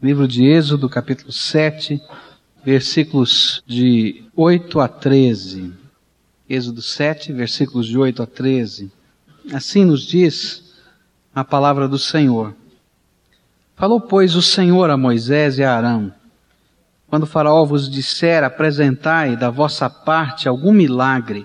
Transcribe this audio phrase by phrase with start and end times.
[0.00, 2.00] Livro de Êxodo, capítulo 7,
[2.64, 5.72] versículos de 8 a 13.
[6.48, 8.92] Êxodo 7, versículos de 8 a 13.
[9.52, 10.72] Assim nos diz
[11.34, 12.54] a palavra do Senhor.
[13.74, 16.14] Falou, pois, o Senhor a Moisés e a Arão:
[17.08, 21.44] Quando o Faraó vos disser, apresentai da vossa parte algum milagre,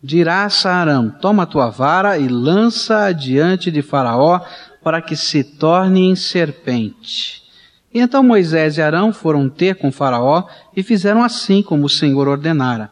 [0.00, 4.40] dirás a Arão: Toma a tua vara e lança-a diante de Faraó,
[4.80, 7.49] para que se torne em serpente.
[7.92, 10.44] E então Moisés e Arão foram ter com Faraó
[10.76, 12.90] e fizeram assim como o Senhor ordenara.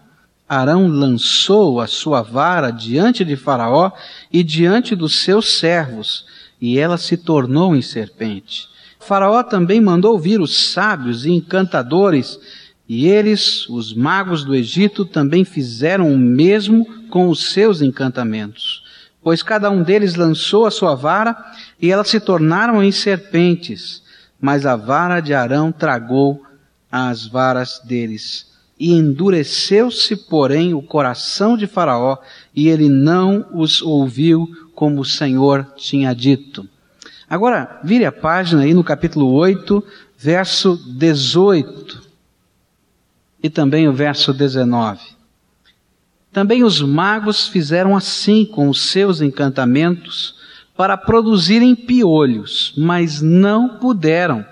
[0.49, 3.93] Arão lançou a sua vara diante de Faraó
[4.33, 6.27] e diante dos seus servos,
[6.61, 8.67] e ela se tornou em serpente.
[8.99, 12.39] Faraó também mandou vir os sábios e encantadores,
[12.89, 18.83] e eles, os magos do Egito, também fizeram o mesmo com os seus encantamentos.
[19.23, 21.37] Pois cada um deles lançou a sua vara,
[21.81, 24.08] e elas se tornaram em serpentes
[24.41, 26.43] mas a vara de Arão tragou
[26.91, 28.47] as varas deles.
[28.79, 32.19] E endureceu-se, porém, o coração de Faraó,
[32.55, 36.69] e ele não os ouviu como o Senhor tinha dito.
[37.29, 39.85] Agora, vire a página aí no capítulo 8,
[40.17, 42.09] verso 18
[43.43, 45.01] e também o verso 19.
[46.33, 50.35] Também os magos fizeram assim com os seus encantamentos,
[50.79, 54.47] para produzirem piolhos, mas não puderam.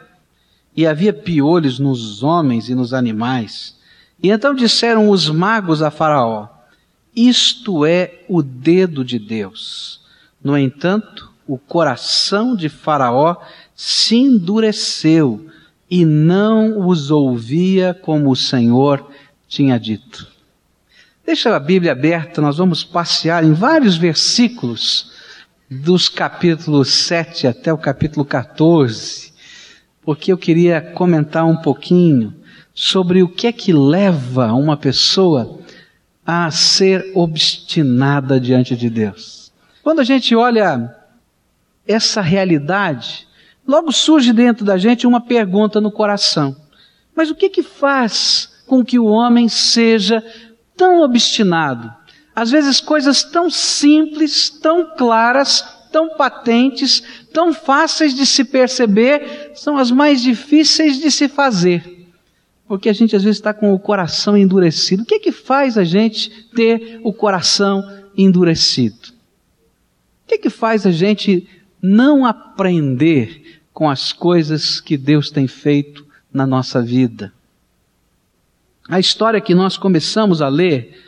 [0.76, 3.76] E havia piolhos nos homens e nos animais.
[4.20, 6.48] E então disseram os magos a Faraó:
[7.14, 10.00] Isto é o dedo de Deus.
[10.42, 13.36] No entanto, o coração de Faraó
[13.76, 15.46] se endureceu
[15.88, 19.08] e não os ouvia como o Senhor
[19.46, 20.26] tinha dito.
[21.24, 25.14] Deixa a Bíblia aberta, nós vamos passear em vários versículos
[25.70, 29.32] dos capítulos 7 até o capítulo 14,
[30.02, 32.32] porque eu queria comentar um pouquinho
[32.72, 35.58] sobre o que é que leva uma pessoa
[36.24, 39.52] a ser obstinada diante de Deus.
[39.82, 40.94] Quando a gente olha
[41.86, 43.26] essa realidade,
[43.66, 46.56] logo surge dentro da gente uma pergunta no coração.
[47.14, 50.22] Mas o que que faz com que o homem seja
[50.76, 51.92] tão obstinado?
[52.36, 57.02] Às vezes coisas tão simples, tão claras, tão patentes,
[57.32, 62.06] tão fáceis de se perceber, são as mais difíceis de se fazer.
[62.68, 65.02] Porque a gente às vezes está com o coração endurecido.
[65.02, 67.82] O que é que faz a gente ter o coração
[68.14, 69.14] endurecido?
[70.24, 71.48] O que é que faz a gente
[71.80, 77.32] não aprender com as coisas que Deus tem feito na nossa vida?
[78.90, 81.05] A história que nós começamos a ler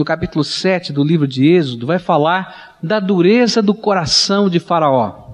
[0.00, 5.28] no capítulo 7 do livro de Êxodo, vai falar da dureza do coração de Faraó.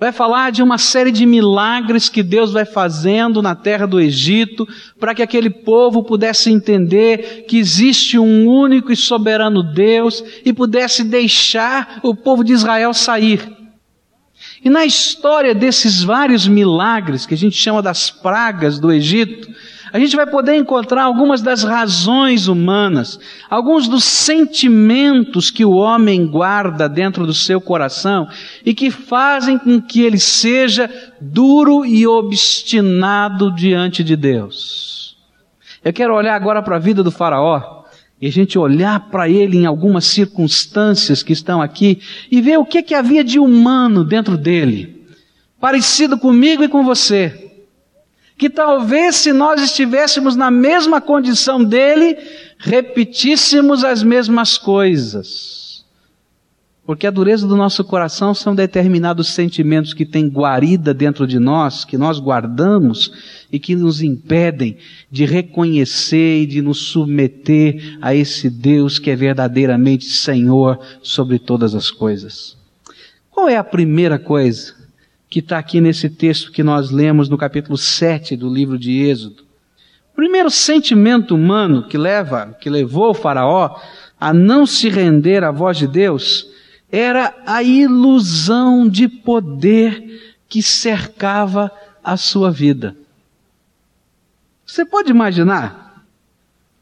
[0.00, 4.66] Vai falar de uma série de milagres que Deus vai fazendo na terra do Egito
[4.98, 11.04] para que aquele povo pudesse entender que existe um único e soberano Deus e pudesse
[11.04, 13.48] deixar o povo de Israel sair.
[14.64, 19.48] E na história desses vários milagres que a gente chama das pragas do Egito,
[19.92, 23.20] a gente vai poder encontrar algumas das razões humanas,
[23.50, 28.26] alguns dos sentimentos que o homem guarda dentro do seu coração
[28.64, 35.18] e que fazem com que ele seja duro e obstinado diante de Deus.
[35.84, 37.82] Eu quero olhar agora para a vida do Faraó
[38.18, 42.00] e a gente olhar para ele em algumas circunstâncias que estão aqui
[42.30, 45.04] e ver o que, que havia de humano dentro dele,
[45.60, 47.51] parecido comigo e com você
[48.42, 52.18] que talvez se nós estivéssemos na mesma condição dele,
[52.58, 55.84] repetíssemos as mesmas coisas.
[56.84, 61.84] Porque a dureza do nosso coração são determinados sentimentos que têm guarida dentro de nós,
[61.84, 63.12] que nós guardamos
[63.52, 64.76] e que nos impedem
[65.08, 71.76] de reconhecer e de nos submeter a esse Deus que é verdadeiramente Senhor sobre todas
[71.76, 72.56] as coisas.
[73.30, 74.81] Qual é a primeira coisa
[75.32, 79.44] que está aqui nesse texto que nós lemos no capítulo 7 do livro de Êxodo.
[80.12, 83.80] O primeiro sentimento humano que leva, que levou o faraó
[84.20, 86.46] a não se render à voz de Deus,
[86.90, 91.72] era a ilusão de poder que cercava
[92.04, 92.94] a sua vida.
[94.66, 96.04] Você pode imaginar?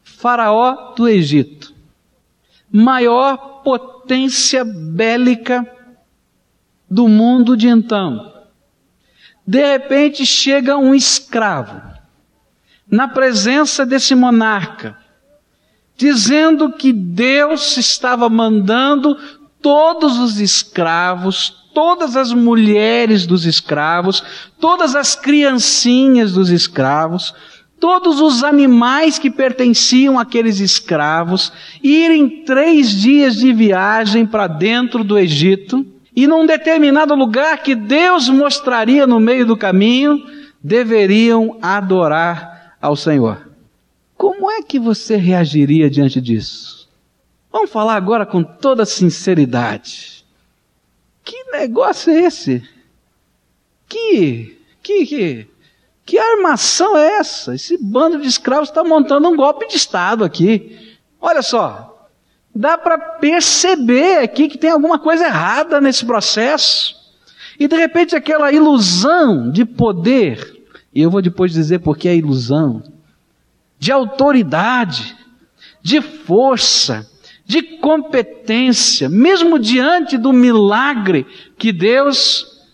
[0.03, 1.73] Faraó do Egito,
[2.69, 5.65] maior potência bélica
[6.89, 8.30] do mundo de então,
[9.45, 11.81] de repente chega um escravo
[12.89, 14.97] na presença desse monarca,
[15.95, 19.17] dizendo que Deus estava mandando
[19.61, 24.23] todos os escravos, todas as mulheres dos escravos,
[24.59, 27.33] todas as criancinhas dos escravos,
[27.79, 31.51] todos os animais que pertenciam àqueles escravos,
[31.81, 35.85] irem três dias de viagem para dentro do Egito,
[36.15, 40.21] e num determinado lugar que Deus mostraria no meio do caminho,
[40.61, 43.49] deveriam adorar ao Senhor.
[44.17, 46.89] Como é que você reagiria diante disso?
[47.51, 50.25] Vamos falar agora com toda sinceridade.
[51.23, 52.63] Que negócio é esse?
[53.87, 55.47] Que, que, que,
[56.05, 57.55] que armação é essa?
[57.55, 60.97] Esse bando de escravos está montando um golpe de Estado aqui.
[61.19, 61.90] Olha só,
[62.53, 66.95] dá para perceber aqui que tem alguma coisa errada nesse processo.
[67.59, 70.63] E de repente aquela ilusão de poder,
[70.93, 72.83] e eu vou depois dizer por que é ilusão,
[73.79, 75.15] de autoridade,
[75.81, 77.09] de força,
[77.45, 81.25] de competência, mesmo diante do milagre
[81.57, 82.65] que Deus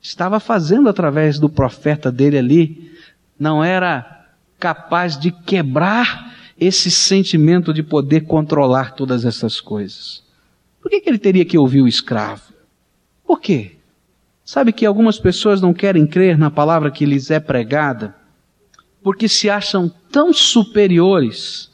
[0.00, 2.92] estava fazendo através do profeta dele ali,
[3.38, 4.26] não era
[4.58, 6.33] capaz de quebrar
[6.64, 10.22] esse sentimento de poder controlar todas essas coisas.
[10.80, 12.52] Por que, que ele teria que ouvir o escravo?
[13.26, 13.76] Por quê?
[14.44, 18.14] Sabe que algumas pessoas não querem crer na palavra que lhes é pregada
[19.02, 21.70] porque se acham tão superiores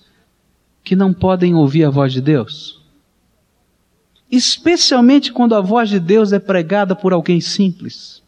[0.83, 2.81] que não podem ouvir a voz de Deus?
[4.31, 8.23] Especialmente quando a voz de Deus é pregada por alguém simples.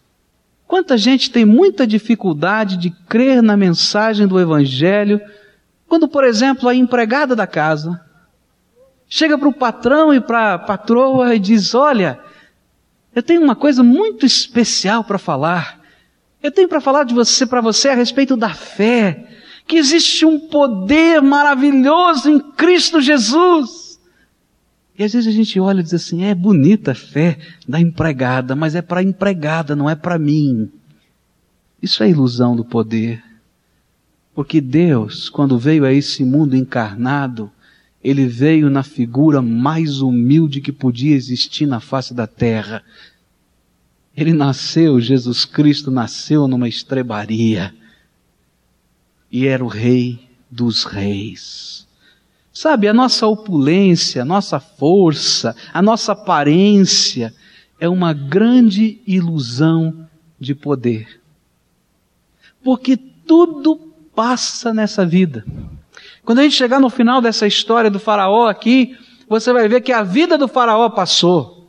[0.67, 5.21] Quanta gente tem muita dificuldade de crer na mensagem do Evangelho,
[5.93, 8.01] quando, por exemplo, a empregada da casa
[9.07, 12.19] chega para o patrão e para a patroa e diz: Olha,
[13.15, 15.83] eu tenho uma coisa muito especial para falar.
[16.43, 19.29] Eu tenho para falar de você para você a respeito da fé,
[19.67, 24.01] que existe um poder maravilhoso em Cristo Jesus.
[24.99, 27.37] E às vezes a gente olha e diz assim: é bonita a fé
[27.69, 30.73] da empregada, mas é para a empregada, não é para mim.
[31.83, 33.23] Isso é ilusão do poder.
[34.35, 37.51] Porque Deus, quando veio a esse mundo encarnado,
[38.03, 42.83] ele veio na figura mais humilde que podia existir na face da terra.
[44.17, 47.75] Ele nasceu, Jesus Cristo nasceu numa estrebaria.
[49.31, 51.87] E era o Rei dos Reis.
[52.53, 57.35] Sabe, a nossa opulência, a nossa força, a nossa aparência
[57.81, 60.07] é uma grande ilusão
[60.39, 61.21] de poder.
[62.63, 65.45] Porque tudo passa nessa vida.
[66.25, 68.97] Quando a gente chegar no final dessa história do Faraó aqui,
[69.29, 71.69] você vai ver que a vida do Faraó passou.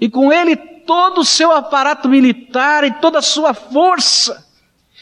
[0.00, 4.46] E com ele todo o seu aparato militar e toda a sua força.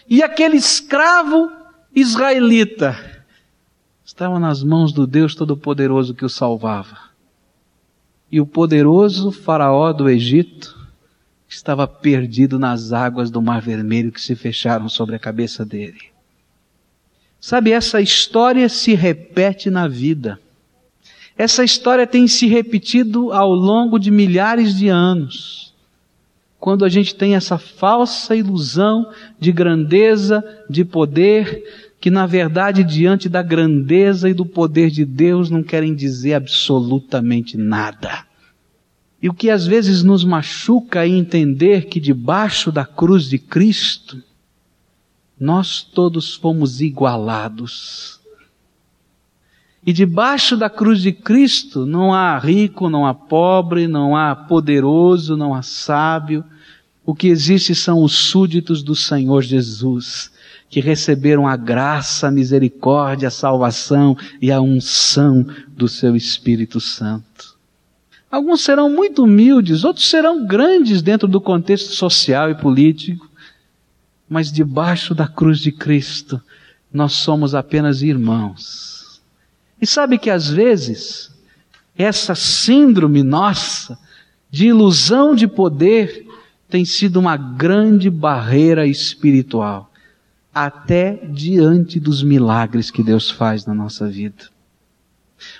[0.08, 1.50] E aquele escravo
[1.94, 2.96] israelita
[4.04, 6.98] estava nas mãos do Deus Todo-Poderoso que o salvava.
[8.30, 10.78] E o poderoso Faraó do Egito
[11.48, 16.11] estava perdido nas águas do Mar Vermelho que se fecharam sobre a cabeça dele.
[17.44, 20.38] Sabe, essa história se repete na vida.
[21.36, 25.74] Essa história tem se repetido ao longo de milhares de anos.
[26.60, 29.10] Quando a gente tem essa falsa ilusão
[29.40, 35.50] de grandeza, de poder, que na verdade, diante da grandeza e do poder de Deus,
[35.50, 38.24] não querem dizer absolutamente nada.
[39.20, 44.22] E o que às vezes nos machuca é entender que debaixo da cruz de Cristo,
[45.42, 48.20] nós todos fomos igualados.
[49.84, 55.36] E debaixo da cruz de Cristo não há rico, não há pobre, não há poderoso,
[55.36, 56.44] não há sábio.
[57.04, 60.30] O que existe são os súditos do Senhor Jesus,
[60.70, 65.44] que receberam a graça, a misericórdia, a salvação e a unção
[65.76, 67.56] do seu Espírito Santo.
[68.30, 73.31] Alguns serão muito humildes, outros serão grandes dentro do contexto social e político,
[74.32, 76.40] mas debaixo da cruz de Cristo,
[76.90, 79.20] nós somos apenas irmãos.
[79.78, 81.30] E sabe que às vezes,
[81.94, 83.98] essa síndrome nossa,
[84.50, 86.26] de ilusão de poder,
[86.66, 89.92] tem sido uma grande barreira espiritual,
[90.54, 94.44] até diante dos milagres que Deus faz na nossa vida.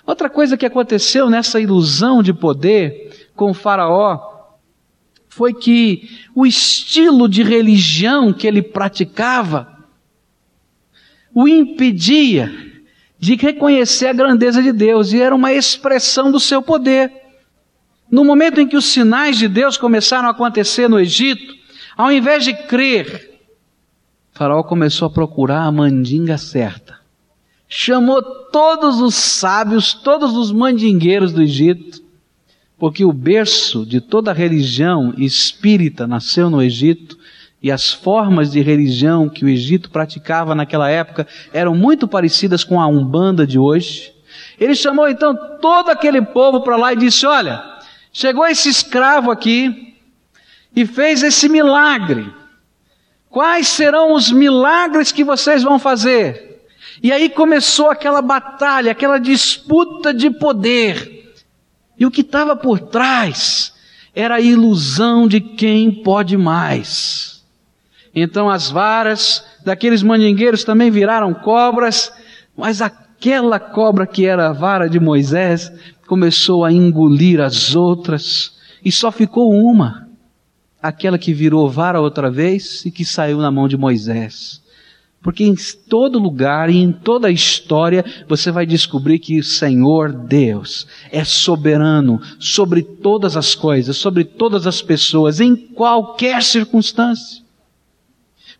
[0.06, 4.31] Outra coisa que aconteceu nessa ilusão de poder com o Faraó
[5.34, 9.66] foi que o estilo de religião que ele praticava
[11.34, 12.52] o impedia
[13.18, 17.10] de reconhecer a grandeza de Deus e era uma expressão do seu poder.
[18.10, 21.54] No momento em que os sinais de Deus começaram a acontecer no Egito,
[21.96, 23.40] ao invés de crer,
[24.32, 27.00] faraó começou a procurar a mandinga certa.
[27.66, 32.01] Chamou todos os sábios, todos os mandingueiros do Egito,
[32.82, 37.16] porque o berço de toda religião espírita nasceu no Egito
[37.62, 42.80] e as formas de religião que o Egito praticava naquela época eram muito parecidas com
[42.80, 44.12] a Umbanda de hoje.
[44.58, 47.62] Ele chamou então todo aquele povo para lá e disse: Olha,
[48.12, 49.94] chegou esse escravo aqui
[50.74, 52.34] e fez esse milagre.
[53.30, 56.64] Quais serão os milagres que vocês vão fazer?
[57.00, 61.21] E aí começou aquela batalha, aquela disputa de poder.
[62.02, 63.72] E o que estava por trás
[64.12, 67.44] era a ilusão de quem pode mais.
[68.12, 72.12] Então as varas daqueles mandingueiros também viraram cobras,
[72.56, 75.72] mas aquela cobra que era a vara de Moisés
[76.08, 80.08] começou a engolir as outras e só ficou uma,
[80.82, 84.60] aquela que virou vara outra vez e que saiu na mão de Moisés.
[85.22, 85.54] Porque em
[85.88, 91.22] todo lugar e em toda a história você vai descobrir que o Senhor Deus é
[91.22, 97.40] soberano sobre todas as coisas, sobre todas as pessoas, em qualquer circunstância.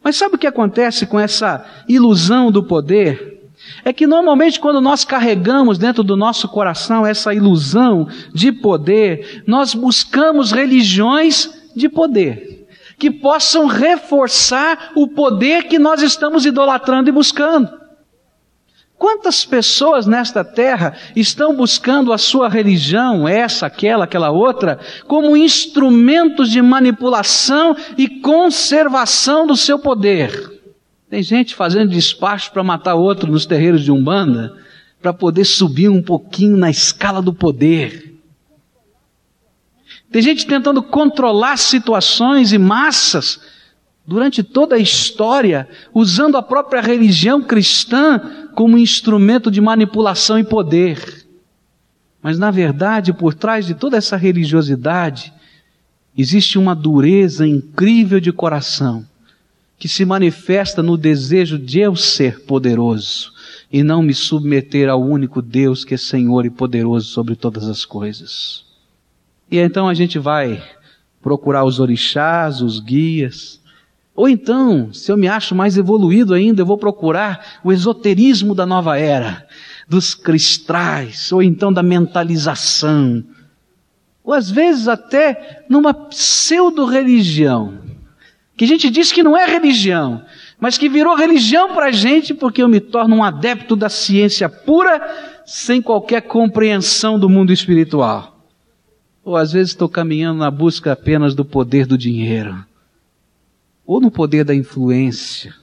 [0.04, 3.40] Mas sabe o que acontece com essa ilusão do poder?
[3.84, 9.74] É que normalmente quando nós carregamos dentro do nosso coração essa ilusão de poder, nós
[9.74, 12.61] buscamos religiões de poder
[13.02, 17.68] que possam reforçar o poder que nós estamos idolatrando e buscando.
[18.96, 24.78] Quantas pessoas nesta terra estão buscando a sua religião, essa, aquela, aquela outra,
[25.08, 30.62] como instrumentos de manipulação e conservação do seu poder?
[31.10, 34.56] Tem gente fazendo despacho para matar outro nos terreiros de Umbanda,
[35.02, 38.11] para poder subir um pouquinho na escala do poder.
[40.12, 43.40] Tem gente tentando controlar situações e massas
[44.06, 48.20] durante toda a história, usando a própria religião cristã
[48.54, 51.26] como instrumento de manipulação e poder.
[52.22, 55.32] Mas na verdade, por trás de toda essa religiosidade,
[56.16, 59.06] existe uma dureza incrível de coração
[59.78, 63.32] que se manifesta no desejo de eu ser poderoso
[63.72, 67.86] e não me submeter ao único Deus que é Senhor e poderoso sobre todas as
[67.86, 68.71] coisas.
[69.52, 70.62] E então a gente vai
[71.20, 73.60] procurar os orixás, os guias.
[74.16, 78.64] Ou então, se eu me acho mais evoluído ainda, eu vou procurar o esoterismo da
[78.64, 79.46] nova era,
[79.86, 83.22] dos cristais, ou então da mentalização.
[84.24, 87.74] Ou às vezes até numa pseudo-religião,
[88.56, 90.22] que a gente diz que não é religião,
[90.58, 94.48] mas que virou religião para a gente porque eu me torno um adepto da ciência
[94.48, 94.98] pura,
[95.44, 98.32] sem qualquer compreensão do mundo espiritual.
[99.24, 102.64] Ou às vezes estou caminhando na busca apenas do poder do dinheiro,
[103.86, 105.54] ou no poder da influência.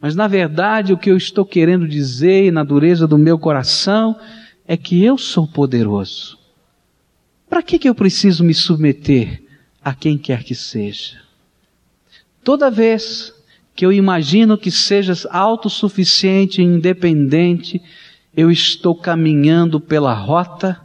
[0.00, 4.18] Mas na verdade o que eu estou querendo dizer e na dureza do meu coração
[4.66, 6.38] é que eu sou poderoso.
[7.48, 9.42] Para que, que eu preciso me submeter
[9.82, 11.20] a quem quer que seja?
[12.44, 13.34] Toda vez
[13.74, 17.82] que eu imagino que sejas autossuficiente e independente,
[18.36, 20.80] eu estou caminhando pela rota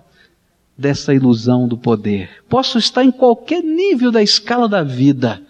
[0.77, 2.29] dessa ilusão do poder.
[2.49, 5.41] Posso estar em qualquer nível da escala da vida,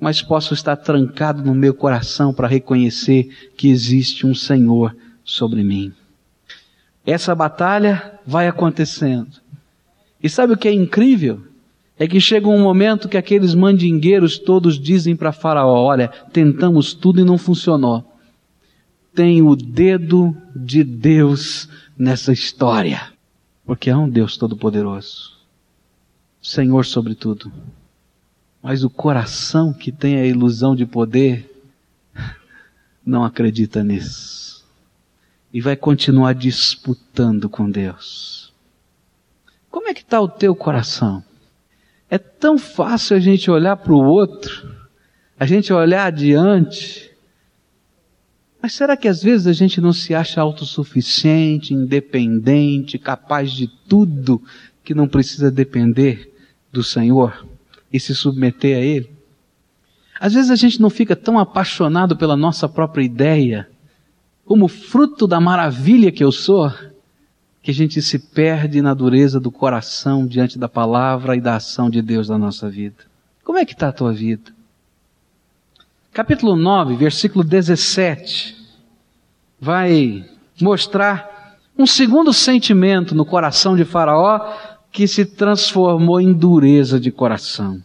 [0.00, 5.92] mas posso estar trancado no meu coração para reconhecer que existe um Senhor sobre mim.
[7.04, 9.40] Essa batalha vai acontecendo.
[10.22, 11.40] E sabe o que é incrível?
[11.98, 17.20] É que chega um momento que aqueles mandingueiros todos dizem para Faraó: Olha, tentamos tudo
[17.20, 18.04] e não funcionou.
[19.14, 23.12] Tem o dedo de Deus nessa história.
[23.64, 25.38] Porque há um Deus Todo-Poderoso,
[26.40, 27.52] Senhor sobre tudo.
[28.62, 31.50] Mas o coração que tem a ilusão de poder
[33.04, 34.64] não acredita nisso.
[35.52, 38.52] E vai continuar disputando com Deus.
[39.70, 41.22] Como é que está o teu coração?
[42.10, 44.70] É tão fácil a gente olhar para o outro,
[45.38, 47.11] a gente olhar adiante
[48.62, 54.40] mas será que às vezes a gente não se acha autossuficiente, independente, capaz de tudo
[54.84, 56.32] que não precisa depender
[56.70, 57.44] do Senhor
[57.92, 59.10] e se submeter a Ele?
[60.20, 63.68] Às vezes a gente não fica tão apaixonado pela nossa própria ideia,
[64.44, 66.72] como fruto da maravilha que eu sou,
[67.60, 71.90] que a gente se perde na dureza do coração diante da palavra e da ação
[71.90, 73.04] de Deus na nossa vida.
[73.42, 74.52] Como é que está a tua vida?
[76.12, 78.54] Capítulo 9, versículo 17,
[79.58, 80.22] vai
[80.60, 84.52] mostrar um segundo sentimento no coração de Faraó
[84.92, 87.82] que se transformou em dureza de coração.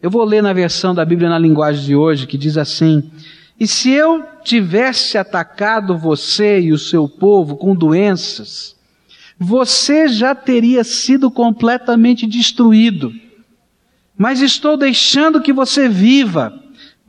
[0.00, 3.10] Eu vou ler na versão da Bíblia na linguagem de hoje que diz assim:
[3.58, 8.76] E se eu tivesse atacado você e o seu povo com doenças,
[9.36, 13.12] você já teria sido completamente destruído.
[14.16, 16.61] Mas estou deixando que você viva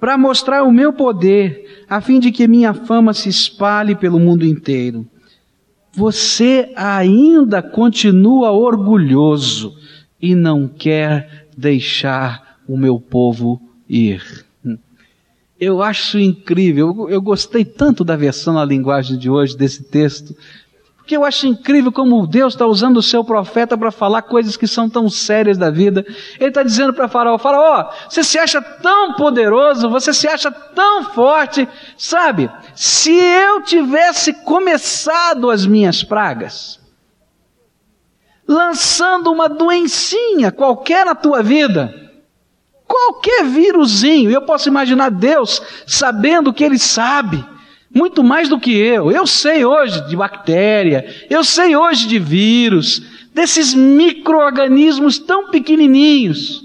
[0.04, 4.46] para mostrar o meu poder, a fim de que minha fama se espalhe pelo mundo
[4.46, 5.08] inteiro.
[5.94, 9.74] Você ainda continua orgulhoso
[10.22, 14.46] e não quer deixar o meu povo ir.
[15.58, 20.36] Eu acho incrível, eu, gostei tanto da versão na linguagem de hoje desse texto,
[21.14, 24.66] porque eu acho incrível como Deus está usando o seu profeta para falar coisas que
[24.66, 26.04] são tão sérias da vida.
[26.40, 31.04] Ele está dizendo para Faraó: Faraó, você se acha tão poderoso, você se acha tão
[31.12, 31.68] forte,
[31.98, 32.50] sabe?
[32.74, 36.80] Se eu tivesse começado as minhas pragas,
[38.48, 41.94] lançando uma doencinha qualquer na tua vida,
[42.88, 47.53] qualquer vírusinho, eu posso imaginar Deus sabendo que Ele sabe
[47.94, 49.12] muito mais do que eu.
[49.12, 53.02] Eu sei hoje de bactéria, eu sei hoje de vírus,
[53.34, 56.64] desses micro-organismos tão pequenininhos.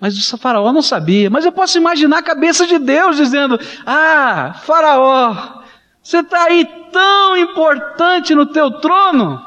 [0.00, 1.30] Mas o faraó não sabia.
[1.30, 5.62] Mas eu posso imaginar a cabeça de Deus dizendo: Ah, faraó,
[6.02, 9.42] você está aí tão importante no teu trono.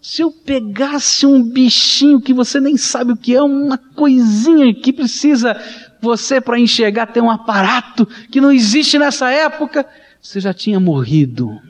[0.00, 4.92] Se eu pegasse um bichinho que você nem sabe o que é, uma coisinha que
[4.92, 5.58] precisa
[6.00, 9.86] você para enxergar ter um aparato que não existe nessa época,
[10.24, 11.60] você já tinha morrido.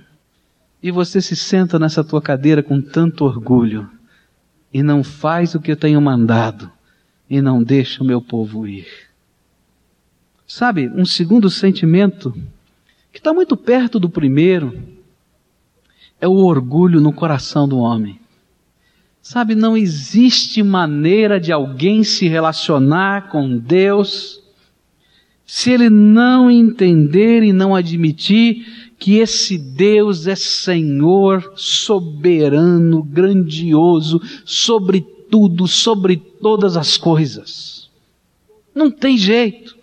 [0.80, 3.90] E você se senta nessa tua cadeira com tanto orgulho
[4.72, 6.70] e não faz o que eu tenho mandado
[7.28, 8.86] e não deixa o meu povo ir.
[10.46, 12.32] Sabe, um segundo sentimento
[13.10, 14.80] que está muito perto do primeiro
[16.20, 18.20] é o orgulho no coração do homem.
[19.20, 24.43] Sabe, não existe maneira de alguém se relacionar com Deus
[25.46, 35.00] se ele não entender e não admitir que esse Deus é Senhor, soberano, grandioso, sobre
[35.30, 37.90] tudo, sobre todas as coisas.
[38.74, 39.76] Não tem jeito.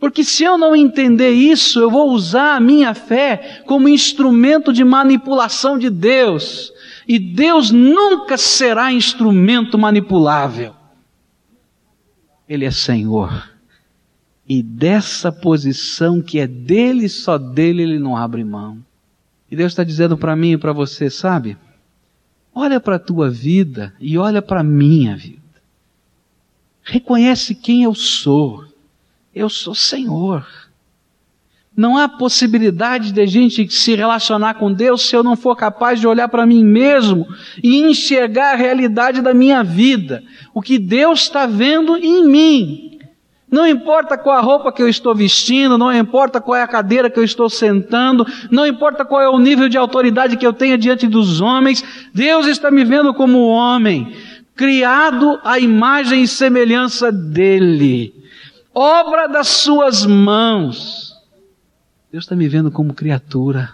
[0.00, 4.84] Porque se eu não entender isso, eu vou usar a minha fé como instrumento de
[4.84, 6.72] manipulação de Deus.
[7.06, 10.74] E Deus nunca será instrumento manipulável.
[12.48, 13.57] Ele é Senhor.
[14.48, 18.82] E dessa posição que é dele, só dele, ele não abre mão.
[19.50, 21.56] E Deus está dizendo para mim e para você, sabe?
[22.54, 25.38] Olha para a tua vida e olha para a minha vida.
[26.82, 28.64] Reconhece quem eu sou.
[29.34, 30.46] Eu sou Senhor.
[31.76, 36.00] Não há possibilidade de a gente se relacionar com Deus se eu não for capaz
[36.00, 37.26] de olhar para mim mesmo
[37.62, 40.24] e enxergar a realidade da minha vida.
[40.52, 42.87] O que Deus está vendo em mim.
[43.50, 47.08] Não importa qual a roupa que eu estou vestindo, não importa qual é a cadeira
[47.08, 50.76] que eu estou sentando, não importa qual é o nível de autoridade que eu tenha
[50.76, 51.82] diante dos homens,
[52.12, 54.14] Deus está me vendo como homem,
[54.54, 58.14] criado à imagem e semelhança dEle,
[58.74, 61.16] obra das suas mãos.
[62.12, 63.72] Deus está me vendo como criatura.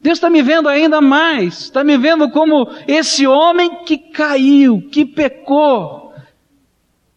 [0.00, 5.04] Deus está me vendo ainda mais, está me vendo como esse homem que caiu, que
[5.04, 6.03] pecou,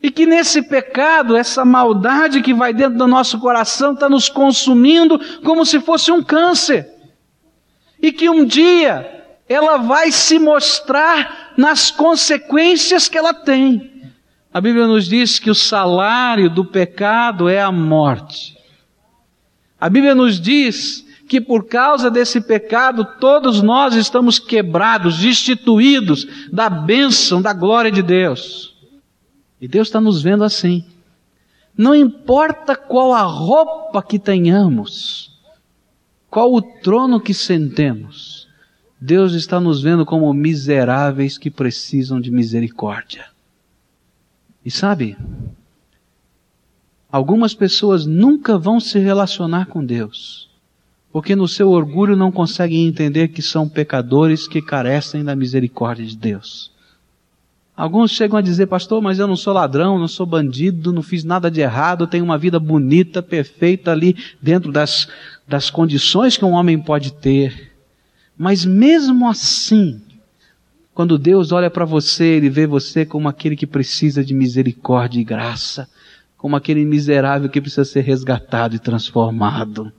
[0.01, 5.19] e que nesse pecado, essa maldade que vai dentro do nosso coração está nos consumindo
[5.43, 6.87] como se fosse um câncer.
[7.99, 14.11] E que um dia ela vai se mostrar nas consequências que ela tem.
[14.53, 18.55] A Bíblia nos diz que o salário do pecado é a morte.
[19.79, 26.69] A Bíblia nos diz que por causa desse pecado todos nós estamos quebrados, destituídos da
[26.69, 28.76] bênção, da glória de Deus.
[29.59, 30.85] E Deus está nos vendo assim.
[31.77, 35.31] Não importa qual a roupa que tenhamos,
[36.29, 38.47] qual o trono que sentemos,
[38.99, 43.25] Deus está nos vendo como miseráveis que precisam de misericórdia.
[44.65, 45.15] E sabe,
[47.11, 50.49] algumas pessoas nunca vão se relacionar com Deus,
[51.11, 56.17] porque no seu orgulho não conseguem entender que são pecadores que carecem da misericórdia de
[56.17, 56.71] Deus.
[57.77, 61.23] Alguns chegam a dizer, pastor, mas eu não sou ladrão, não sou bandido, não fiz
[61.23, 65.07] nada de errado, tenho uma vida bonita, perfeita ali dentro das,
[65.47, 67.71] das condições que um homem pode ter.
[68.35, 70.01] Mas mesmo assim,
[70.91, 75.23] quando Deus olha para você, Ele vê você como aquele que precisa de misericórdia e
[75.23, 75.87] graça,
[76.35, 79.93] como aquele miserável que precisa ser resgatado e transformado.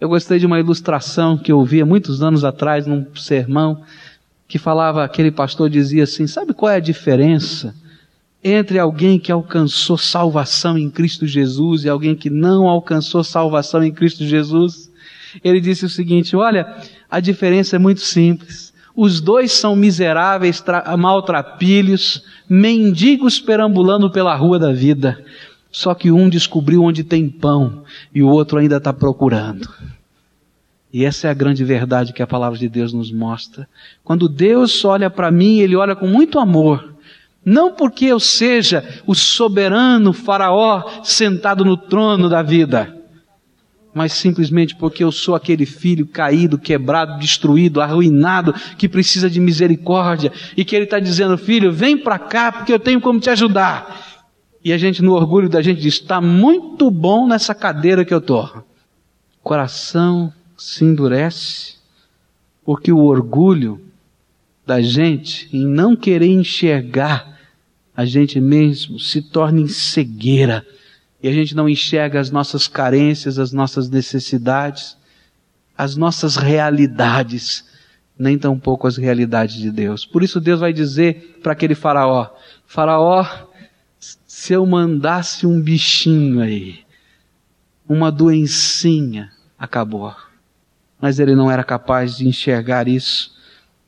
[0.00, 3.82] Eu gostei de uma ilustração que eu ouvi há muitos anos atrás num sermão
[4.46, 7.74] que falava, aquele pastor dizia assim: sabe qual é a diferença
[8.42, 13.92] entre alguém que alcançou salvação em Cristo Jesus e alguém que não alcançou salvação em
[13.92, 14.90] Cristo Jesus?
[15.42, 16.76] Ele disse o seguinte: olha,
[17.10, 18.72] a diferença é muito simples.
[18.96, 20.62] Os dois são miseráveis,
[20.96, 25.24] maltrapilhos, mendigos perambulando pela rua da vida.
[25.72, 27.82] Só que um descobriu onde tem pão
[28.14, 29.68] e o outro ainda está procurando.
[30.94, 33.68] E essa é a grande verdade que a palavra de Deus nos mostra.
[34.04, 36.94] Quando Deus olha para mim, Ele olha com muito amor.
[37.44, 42.96] Não porque eu seja o soberano faraó sentado no trono da vida,
[43.92, 50.30] mas simplesmente porque eu sou aquele filho caído, quebrado, destruído, arruinado, que precisa de misericórdia
[50.56, 54.22] e que Ele está dizendo, filho, vem para cá porque eu tenho como te ajudar.
[54.64, 58.18] E a gente, no orgulho da gente, diz, está muito bom nessa cadeira que eu
[58.18, 58.64] estou.
[59.42, 60.32] Coração
[60.64, 61.74] se endurece,
[62.64, 63.78] porque o orgulho
[64.66, 67.38] da gente em não querer enxergar
[67.94, 70.66] a gente mesmo se torna em cegueira
[71.22, 74.96] e a gente não enxerga as nossas carências, as nossas necessidades,
[75.76, 77.64] as nossas realidades,
[78.18, 80.06] nem tampouco as realidades de Deus.
[80.06, 82.30] Por isso Deus vai dizer para aquele faraó:
[82.66, 83.26] Faraó,
[84.26, 86.80] se eu mandasse um bichinho aí,
[87.86, 90.14] uma doencinha, acabou
[91.04, 93.36] mas ele não era capaz de enxergar isso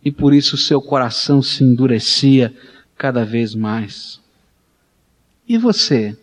[0.05, 2.55] e por isso seu coração se endurecia
[2.95, 4.21] cada vez mais.
[5.49, 6.15] E você?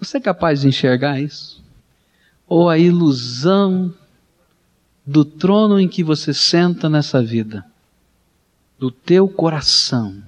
[0.00, 1.62] Você é capaz de enxergar isso?
[2.48, 3.94] Ou a ilusão
[5.06, 7.64] do trono em que você senta nessa vida,
[8.80, 10.20] do teu coração,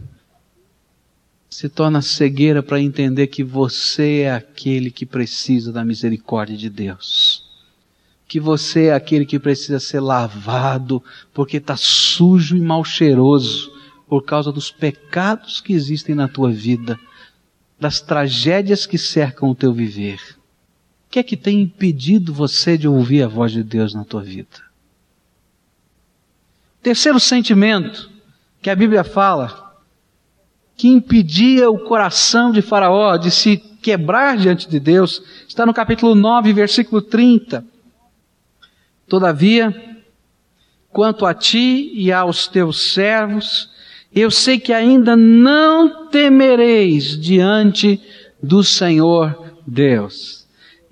[1.50, 7.23] se torna cegueira para entender que você é aquele que precisa da misericórdia de Deus
[8.26, 13.72] que você é aquele que precisa ser lavado, porque está sujo e mal cheiroso
[14.08, 16.98] por causa dos pecados que existem na tua vida,
[17.78, 20.20] das tragédias que cercam o teu viver.
[21.06, 24.22] O que é que tem impedido você de ouvir a voz de Deus na tua
[24.22, 24.62] vida?
[26.82, 28.10] Terceiro sentimento
[28.60, 29.74] que a Bíblia fala,
[30.76, 36.14] que impedia o coração de Faraó de se quebrar diante de Deus, está no capítulo
[36.14, 37.64] 9, versículo 30.
[39.08, 39.74] Todavia,
[40.90, 43.70] quanto a ti e aos teus servos,
[44.14, 48.00] eu sei que ainda não temereis diante
[48.42, 50.44] do Senhor Deus.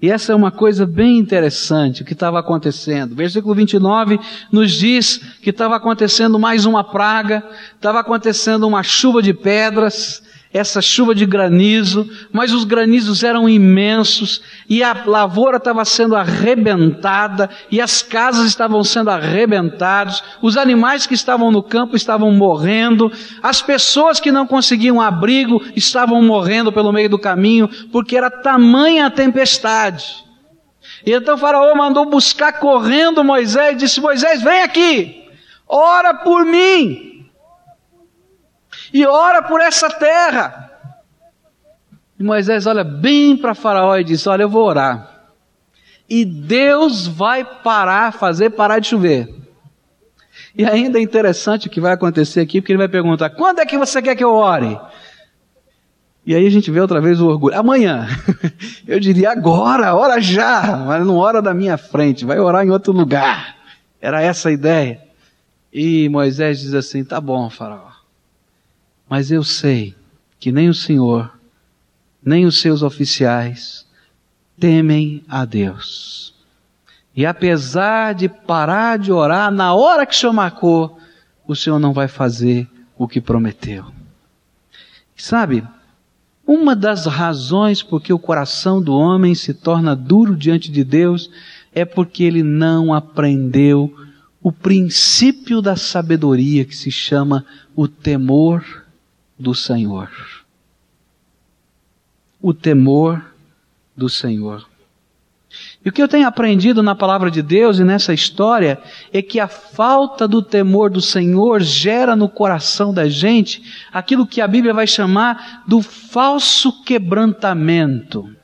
[0.02, 3.14] E essa é uma coisa bem interessante o que estava acontecendo.
[3.14, 4.18] Versículo 29
[4.50, 7.40] nos diz que estava acontecendo mais uma praga,
[7.76, 10.20] estava acontecendo uma chuva de pedras,
[10.52, 17.48] essa chuva de granizo, mas os granizos eram imensos e a lavoura estava sendo arrebentada
[17.70, 23.10] e as casas estavam sendo arrebentadas, os animais que estavam no campo estavam morrendo,
[23.42, 29.06] as pessoas que não conseguiam abrigo estavam morrendo pelo meio do caminho, porque era tamanha
[29.06, 30.22] a tempestade.
[31.06, 35.24] E então faraó mandou buscar correndo Moisés e disse: Moisés, vem aqui,
[35.66, 37.11] ora por mim
[38.92, 40.70] e ora por essa terra.
[42.18, 45.10] E Moisés olha bem para Faraó e diz: Olha, eu vou orar.
[46.08, 49.42] E Deus vai parar, fazer parar de chover.
[50.54, 53.66] E ainda é interessante o que vai acontecer aqui, porque ele vai perguntar: quando é
[53.66, 54.78] que você quer que eu ore?
[56.24, 57.58] E aí a gente vê outra vez o orgulho.
[57.58, 58.06] Amanhã.
[58.86, 62.92] Eu diria agora, ora já, mas não ora da minha frente, vai orar em outro
[62.92, 63.56] lugar.
[64.00, 65.00] Era essa a ideia.
[65.72, 67.91] E Moisés diz assim: tá bom, Faraó.
[69.12, 69.94] Mas eu sei
[70.40, 71.30] que nem o Senhor,
[72.24, 73.86] nem os seus oficiais
[74.58, 76.34] temem a Deus.
[77.14, 80.98] E apesar de parar de orar na hora que o Senhor marcou,
[81.46, 83.84] o Senhor não vai fazer o que prometeu.
[85.14, 85.62] Sabe,
[86.46, 91.30] uma das razões por que o coração do homem se torna duro diante de Deus
[91.74, 93.94] é porque ele não aprendeu
[94.42, 97.44] o princípio da sabedoria que se chama
[97.76, 98.81] o temor
[99.38, 100.10] do Senhor.
[102.40, 103.24] O temor
[103.96, 104.66] do Senhor.
[105.84, 108.80] E o que eu tenho aprendido na palavra de Deus e nessa história
[109.12, 114.40] é que a falta do temor do Senhor gera no coração da gente aquilo que
[114.40, 118.34] a Bíblia vai chamar do falso quebrantamento.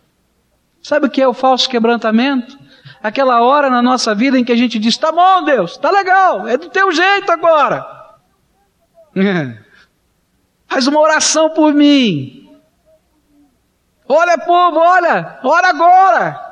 [0.82, 2.58] Sabe o que é o falso quebrantamento?
[3.02, 6.48] Aquela hora na nossa vida em que a gente diz: tá bom, Deus, tá legal,
[6.48, 7.86] é do teu jeito agora.
[10.68, 12.48] Faz uma oração por mim.
[14.06, 16.48] Olha, povo, olha, ora agora.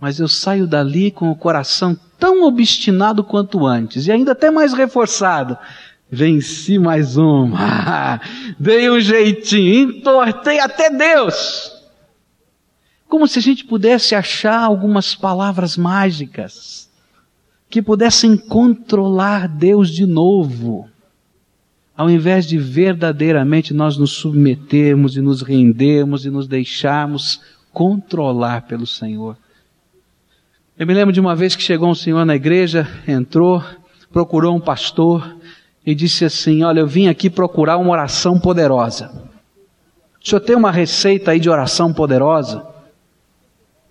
[0.00, 4.72] Mas eu saio dali com o coração tão obstinado quanto antes, e ainda até mais
[4.72, 5.58] reforçado.
[6.10, 8.20] Venci mais uma.
[8.58, 11.72] Dei um jeitinho, entortei até Deus.
[13.08, 16.88] Como se a gente pudesse achar algumas palavras mágicas
[17.68, 20.88] que pudessem controlar Deus de novo,
[21.98, 27.40] ao invés de verdadeiramente nós nos submetermos e nos rendermos e nos deixarmos
[27.72, 29.36] controlar pelo Senhor.
[30.78, 33.64] Eu me lembro de uma vez que chegou um senhor na igreja, entrou,
[34.12, 35.36] procurou um pastor
[35.84, 39.10] e disse assim: Olha, eu vim aqui procurar uma oração poderosa.
[40.24, 42.64] O senhor tem uma receita aí de oração poderosa?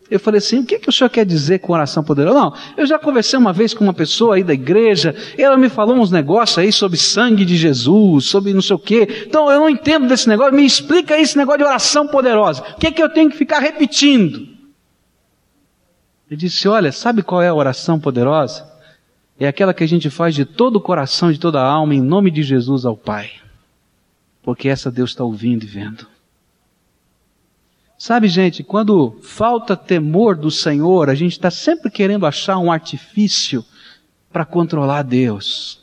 [0.10, 2.40] Eu falei assim: o que, que o senhor quer dizer com oração poderosa?
[2.40, 5.96] Não, eu já conversei uma vez com uma pessoa aí da igreja, ela me falou
[5.96, 9.26] uns negócios aí sobre sangue de Jesus, sobre não sei o quê.
[9.28, 12.64] Então eu não entendo desse negócio, me explica aí esse negócio de oração poderosa.
[12.76, 14.48] O que, que eu tenho que ficar repetindo?
[16.30, 18.66] Ele disse: Olha, sabe qual é a oração poderosa?
[19.40, 22.02] É aquela que a gente faz de todo o coração, de toda a alma, em
[22.02, 23.32] nome de Jesus ao Pai.
[24.42, 26.08] Porque essa Deus está ouvindo e vendo.
[27.98, 33.66] Sabe, gente, quando falta temor do Senhor, a gente está sempre querendo achar um artifício
[34.32, 35.82] para controlar Deus.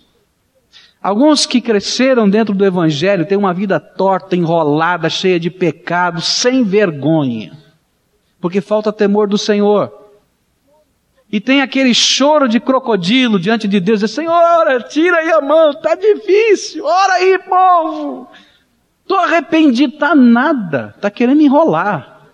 [1.03, 6.63] Alguns que cresceram dentro do Evangelho têm uma vida torta, enrolada, cheia de pecados, sem
[6.63, 7.53] vergonha,
[8.41, 9.93] porque falta temor do Senhor.
[11.31, 15.97] E tem aquele choro de crocodilo diante de Deus, Senhor, tira aí a mão, tá
[15.97, 18.29] difícil, ora aí, povo.
[19.05, 22.31] Estou arrependido, tá nada, tá querendo enrolar.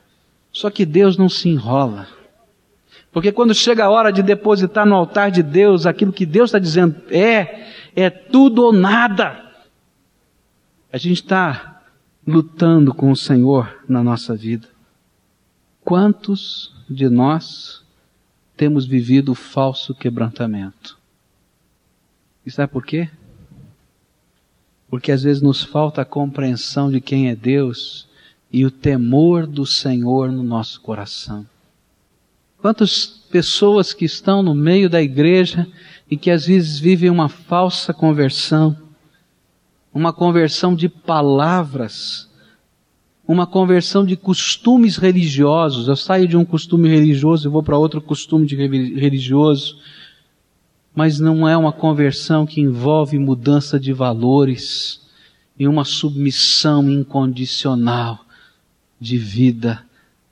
[0.53, 2.09] Só que Deus não se enrola.
[3.13, 6.61] Porque quando chega a hora de depositar no altar de Deus aquilo que Deus está
[6.61, 9.51] dizendo é, é tudo ou nada.
[10.93, 11.83] A gente está
[12.27, 14.69] lutando com o Senhor na nossa vida.
[15.83, 17.85] Quantos de nós
[18.57, 20.97] temos vivido o falso quebrantamento?
[22.47, 23.11] E sabe por quê?
[24.91, 28.09] Porque às vezes nos falta a compreensão de quem é Deus
[28.53, 31.47] e o temor do Senhor no nosso coração.
[32.59, 35.67] Quantas pessoas que estão no meio da igreja
[36.11, 38.77] e que às vezes vivem uma falsa conversão,
[39.95, 42.29] uma conversão de palavras,
[43.27, 45.87] uma conversão de costumes religiosos.
[45.87, 49.79] Eu saio de um costume religioso e vou para outro costume religioso
[50.95, 55.01] mas não é uma conversão que envolve mudança de valores
[55.59, 58.25] e uma submissão incondicional
[58.99, 59.85] de vida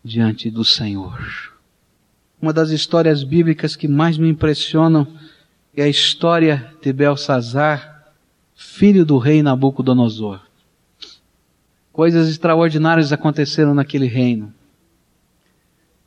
[0.05, 1.55] diante do Senhor.
[2.41, 5.07] Uma das histórias bíblicas que mais me impressionam
[5.77, 8.13] é a história de Belsazar,
[8.55, 10.41] filho do rei Nabucodonosor.
[11.93, 14.53] Coisas extraordinárias aconteceram naquele reino.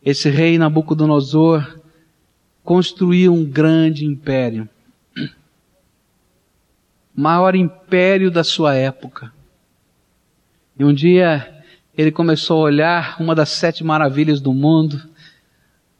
[0.03, 1.80] Esse rei Nabucodonosor
[2.71, 4.69] construiu um grande império.
[7.13, 9.33] Maior império da sua época.
[10.79, 11.63] E um dia
[11.97, 15.01] ele começou a olhar uma das sete maravilhas do mundo,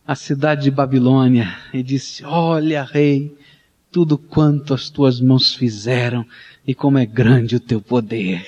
[0.07, 3.37] a cidade de Babilônia, e disse: Olha, rei,
[3.91, 6.25] tudo quanto as tuas mãos fizeram
[6.65, 8.47] e como é grande o teu poder.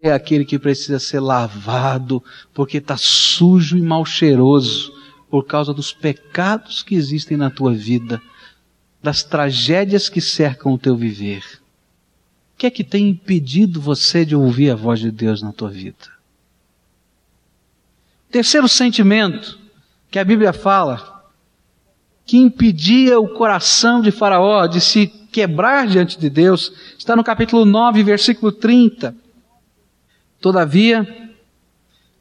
[0.00, 2.22] É aquele que precisa ser lavado
[2.54, 4.99] porque está sujo e mal cheiroso
[5.30, 8.20] por causa dos pecados que existem na tua vida,
[9.02, 11.44] das tragédias que cercam o teu viver.
[12.54, 15.70] O que é que tem impedido você de ouvir a voz de Deus na tua
[15.70, 16.10] vida?
[18.30, 19.58] Terceiro sentimento
[20.10, 21.24] que a Bíblia fala,
[22.26, 27.64] que impedia o coração de Faraó de se quebrar diante de Deus, está no capítulo
[27.64, 29.14] 9, versículo 30.
[30.40, 31.30] Todavia,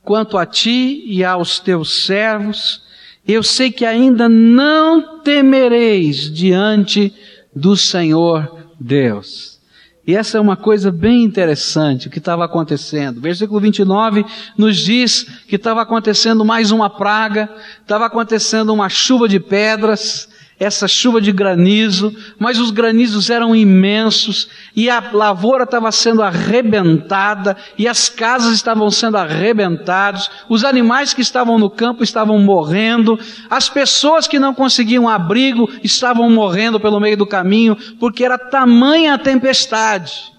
[0.01, 2.83] quanto a ti e aos teus servos,
[3.27, 7.13] eu sei que ainda não temereis diante
[7.55, 9.59] do Senhor Deus.
[10.07, 13.21] E essa é uma coisa bem interessante o que estava acontecendo.
[13.21, 14.25] Versículo 29
[14.57, 17.49] nos diz que estava acontecendo mais uma praga,
[17.81, 20.28] estava acontecendo uma chuva de pedras,
[20.59, 27.55] essa chuva de granizo, mas os granizos eram imensos e a lavoura estava sendo arrebentada
[27.77, 33.17] e as casas estavam sendo arrebentadas, os animais que estavam no campo estavam morrendo,
[33.49, 39.13] as pessoas que não conseguiam abrigo estavam morrendo pelo meio do caminho, porque era tamanha
[39.13, 40.33] a tempestade.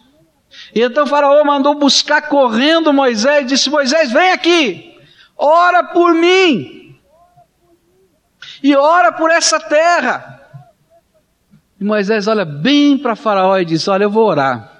[0.74, 4.94] E então faraó mandou buscar correndo Moisés e disse: Moisés, vem aqui,
[5.38, 6.79] ora por mim
[8.62, 10.40] e ora por essa terra.
[11.80, 14.70] E Moisés olha bem para Faraó e diz: Olha, eu vou orar.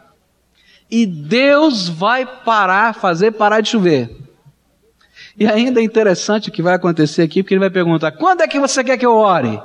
[0.91, 4.17] E Deus vai parar, fazer parar de chover.
[5.39, 8.49] E ainda é interessante o que vai acontecer aqui, porque ele vai perguntar: quando é
[8.49, 9.61] que você quer que eu ore?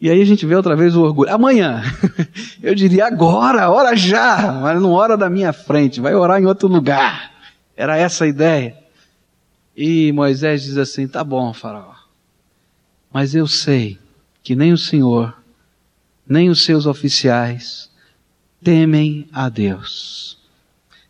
[0.00, 1.32] E aí a gente vê outra vez o orgulho.
[1.34, 1.82] Amanhã.
[2.62, 6.68] Eu diria agora, ora já, mas não ora da minha frente, vai orar em outro
[6.68, 7.32] lugar.
[7.76, 8.76] Era essa a ideia.
[9.76, 11.97] E Moisés diz assim: tá bom, Faraó.
[13.12, 13.98] Mas eu sei
[14.42, 15.34] que nem o Senhor,
[16.26, 17.90] nem os seus oficiais
[18.62, 20.38] temem a Deus.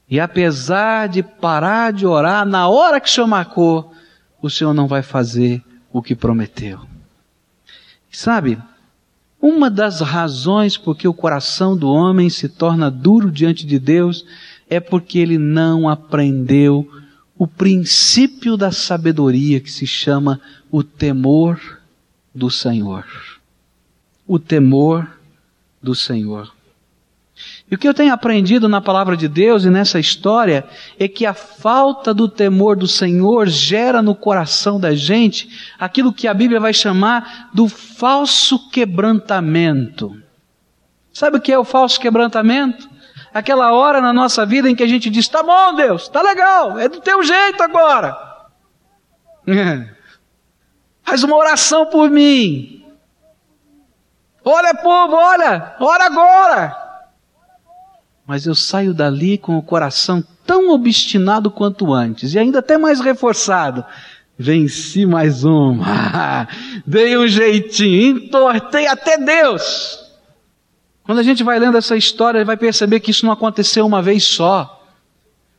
[0.09, 3.93] E apesar de parar de orar na hora que o Senhor marcou,
[4.41, 6.81] o Senhor não vai fazer o que prometeu.
[8.11, 8.59] Sabe,
[9.41, 14.25] uma das razões por que o coração do homem se torna duro diante de Deus
[14.69, 16.89] é porque ele não aprendeu
[17.37, 21.78] o princípio da sabedoria que se chama o temor
[22.39, 23.05] do Senhor.
[24.27, 25.09] O temor
[25.83, 26.53] do Senhor.
[27.71, 30.65] E o que eu tenho aprendido na palavra de Deus e nessa história
[30.99, 36.27] é que a falta do temor do Senhor gera no coração da gente aquilo que
[36.27, 40.17] a Bíblia vai chamar do falso quebrantamento.
[41.13, 42.89] Sabe o que é o falso quebrantamento?
[43.35, 46.79] Aquela hora na nossa vida em que a gente diz: tá bom, Deus, tá legal,
[46.79, 48.17] é do teu jeito agora.
[51.09, 52.85] Faz uma oração por mim.
[54.45, 56.89] Olha, povo, olha, ora agora
[58.29, 63.01] mas eu saio dali com o coração tão obstinado quanto antes, e ainda até mais
[63.01, 63.83] reforçado.
[64.39, 66.47] Venci mais uma,
[66.87, 70.13] dei um jeitinho, entortei até Deus.
[71.05, 74.25] Quando a gente vai lendo essa história, vai perceber que isso não aconteceu uma vez
[74.25, 74.87] só.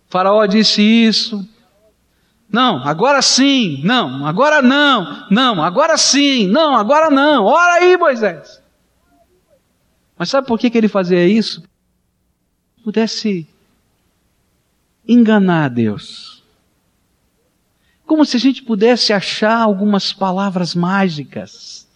[0.08, 1.44] O faraó disse isso.
[2.52, 3.82] Não, agora sim.
[3.84, 5.28] Não, agora não.
[5.30, 6.48] Não, agora sim.
[6.48, 7.46] Não, agora não.
[7.46, 8.62] Ora aí, Moisés.
[10.18, 11.64] Mas sabe por que, que ele fazia isso?
[12.84, 13.48] pudesse
[15.08, 16.44] enganar Deus.
[18.06, 21.88] Como se a gente pudesse achar algumas palavras mágicas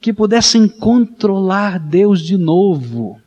[0.00, 3.20] que pudessem controlar Deus de novo,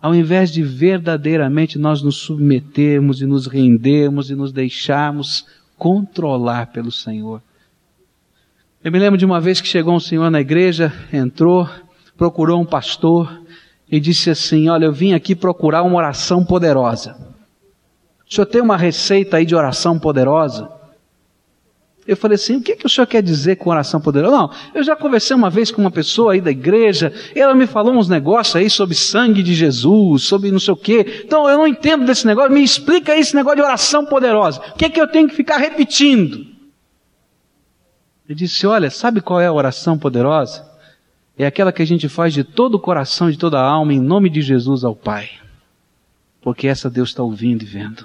[0.00, 6.90] ao invés de verdadeiramente nós nos submetermos e nos rendermos e nos deixarmos controlar pelo
[6.90, 7.42] Senhor.
[8.82, 11.68] Eu me lembro de uma vez que chegou um senhor na igreja, entrou,
[12.16, 13.40] procurou um pastor,
[13.90, 17.16] e disse assim: Olha, eu vim aqui procurar uma oração poderosa.
[18.28, 20.70] O senhor tem uma receita aí de oração poderosa?
[22.10, 24.36] Eu falei assim: o que, que o senhor quer dizer com oração poderosa?
[24.36, 27.94] Não, eu já conversei uma vez com uma pessoa aí da igreja, ela me falou
[27.94, 31.22] uns negócios aí sobre sangue de Jesus, sobre não sei o quê.
[31.24, 34.60] Então eu não entendo desse negócio, me explica aí esse negócio de oração poderosa.
[34.72, 36.44] O que, que eu tenho que ficar repetindo?
[38.28, 40.68] Ele disse: Olha, sabe qual é a oração poderosa?
[41.38, 44.00] é aquela que a gente faz de todo o coração, de toda a alma, em
[44.00, 45.30] nome de Jesus ao Pai.
[46.42, 48.04] Porque essa Deus está ouvindo e vendo.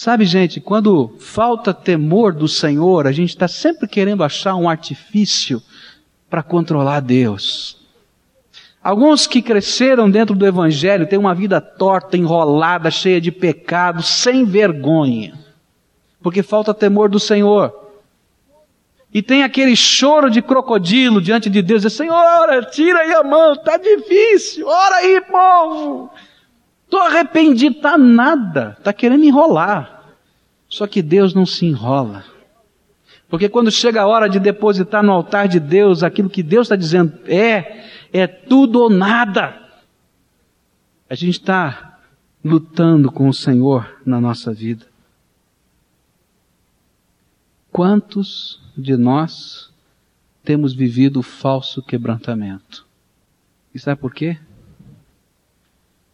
[0.00, 5.60] Sabe, gente, quando falta temor do Senhor, a gente está sempre querendo achar um artifício
[6.30, 7.84] para controlar Deus.
[8.80, 14.44] Alguns que cresceram dentro do Evangelho têm uma vida torta, enrolada, cheia de pecados, sem
[14.44, 15.36] vergonha,
[16.22, 17.74] porque falta temor do Senhor
[19.12, 23.56] e tem aquele choro de crocodilo diante de Deus, diz, Senhor, tira aí a mão,
[23.56, 26.08] tá difícil, ora aí, povo.
[26.88, 30.04] Tô arrependido, tá nada, tá querendo enrolar.
[30.68, 32.24] Só que Deus não se enrola.
[33.28, 36.76] Porque quando chega a hora de depositar no altar de Deus aquilo que Deus está
[36.76, 39.60] dizendo é, é tudo ou nada.
[41.08, 41.98] A gente está
[42.42, 44.86] lutando com o Senhor na nossa vida.
[47.70, 49.70] Quantos de nós
[50.42, 52.86] temos vivido o falso quebrantamento?
[53.74, 54.38] E sabe por quê?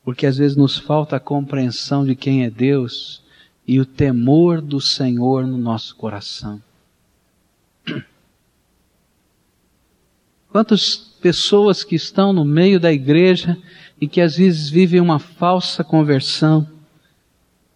[0.04, 3.22] Porque às vezes nos falta a compreensão de quem é Deus
[3.66, 6.62] e o temor do Senhor no nosso coração.
[10.50, 13.56] Quantas pessoas que estão no meio da igreja
[14.00, 16.68] e que às vezes vivem uma falsa conversão,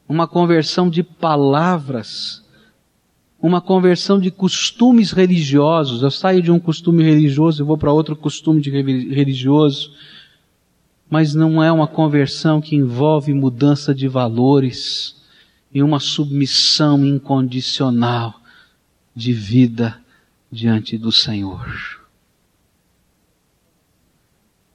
[0.06, 2.44] uma conversão de palavras,
[3.40, 6.02] uma conversão de costumes religiosos.
[6.02, 9.92] Eu saio de um costume religioso e vou para outro costume religioso.
[11.08, 15.16] Mas não é uma conversão que envolve mudança de valores
[15.72, 18.40] e uma submissão incondicional
[19.14, 20.00] de vida
[20.50, 21.98] diante do Senhor.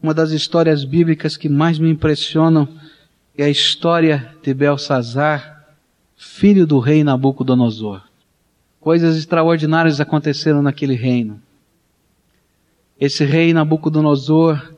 [0.01, 2.67] Uma das histórias bíblicas que mais me impressionam
[3.37, 5.65] é a história de Belsazar,
[6.17, 8.01] filho do rei Nabucodonosor.
[8.79, 11.41] Coisas extraordinárias aconteceram naquele reino.
[12.99, 14.72] Esse rei Nabucodonosor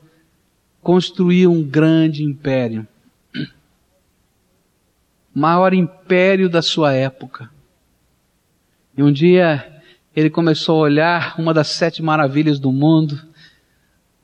[0.86, 2.86] construiu um grande império.
[5.34, 7.50] Maior império da sua época.
[8.96, 9.82] E um dia
[10.14, 13.20] ele começou a olhar uma das sete maravilhas do mundo,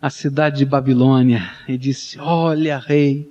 [0.01, 3.29] a cidade de Babilônia, e disse: Olha, rei,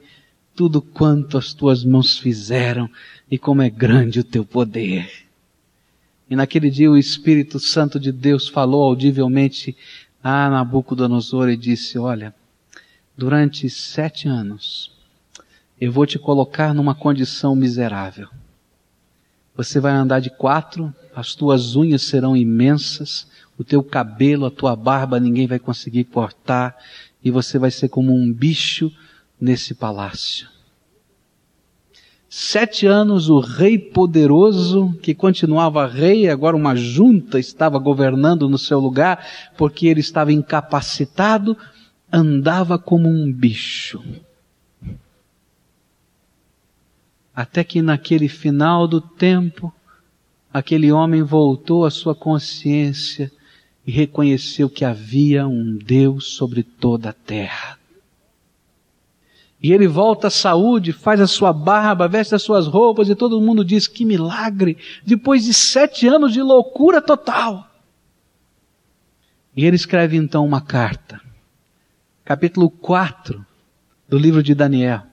[0.54, 2.90] tudo quanto as tuas mãos fizeram
[3.32, 5.10] e como é grande o teu poder.
[6.30, 9.74] E naquele dia o Espírito Santo de Deus falou audivelmente
[10.22, 12.36] a Nabucodonosor e disse: Olha,
[13.22, 14.92] durante sete anos
[15.80, 18.28] eu vou te colocar numa condição miserável.
[19.56, 23.28] Você vai andar de quatro, as tuas unhas serão imensas,
[23.60, 26.76] o teu cabelo, a tua barba ninguém vai conseguir cortar,
[27.24, 28.92] e você vai ser como um bicho
[29.40, 30.50] nesse palácio.
[32.28, 38.80] Sete anos o rei poderoso, que continuava rei, agora uma junta estava governando no seu
[38.80, 39.24] lugar,
[39.58, 41.56] porque ele estava incapacitado,
[42.12, 44.04] andava como um bicho.
[47.34, 49.74] Até que naquele final do tempo,
[50.54, 53.32] aquele homem voltou à sua consciência
[53.86, 57.80] e reconheceu que havia um Deus sobre toda a terra.
[59.64, 63.40] E ele volta à saúde, faz a sua barba, veste as suas roupas e todo
[63.40, 67.70] mundo diz que milagre, depois de sete anos de loucura total.
[69.56, 71.22] E ele escreve então uma carta,
[72.24, 73.46] capítulo 4
[74.08, 75.04] do livro de Daniel,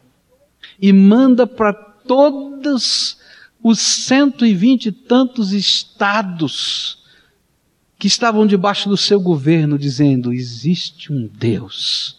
[0.80, 3.18] e manda para todos
[3.62, 7.04] os cento e vinte e tantos estados
[7.98, 12.16] que estavam debaixo do seu governo, dizendo: existe um Deus.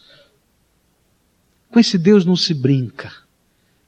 [1.70, 3.12] Com esse Deus não se brinca.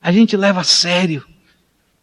[0.00, 1.26] A gente leva a sério.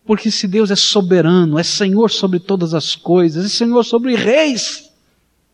[0.06, 4.92] Porque esse Deus é soberano, é Senhor sobre todas as coisas, é Senhor sobre reis.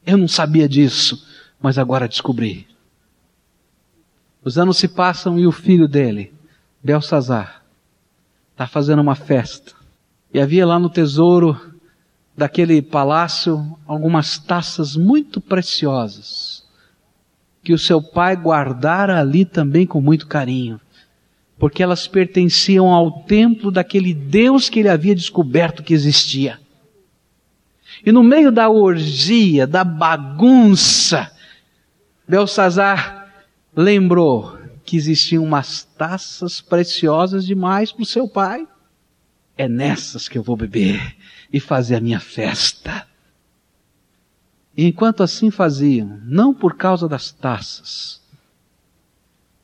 [0.05, 1.27] Eu não sabia disso,
[1.61, 2.65] mas agora descobri.
[4.45, 6.31] Os anos se passam e o filho dele,
[6.83, 7.63] Belsazar,
[8.51, 9.73] está fazendo uma festa.
[10.31, 11.59] E havia lá no tesouro
[12.37, 16.63] daquele palácio algumas taças muito preciosas,
[17.63, 20.79] que o seu pai guardara ali também com muito carinho,
[21.57, 26.59] porque elas pertenciam ao templo daquele Deus que ele havia descoberto que existia.
[28.05, 31.31] E no meio da orgia, da bagunça,
[32.27, 33.14] Belsazar
[33.75, 38.67] lembrou que existiam umas taças preciosas demais para o seu pai.
[39.57, 41.15] É nessas que eu vou beber
[41.51, 43.07] e fazer a minha festa.
[44.77, 48.21] E enquanto assim faziam, não por causa das taças,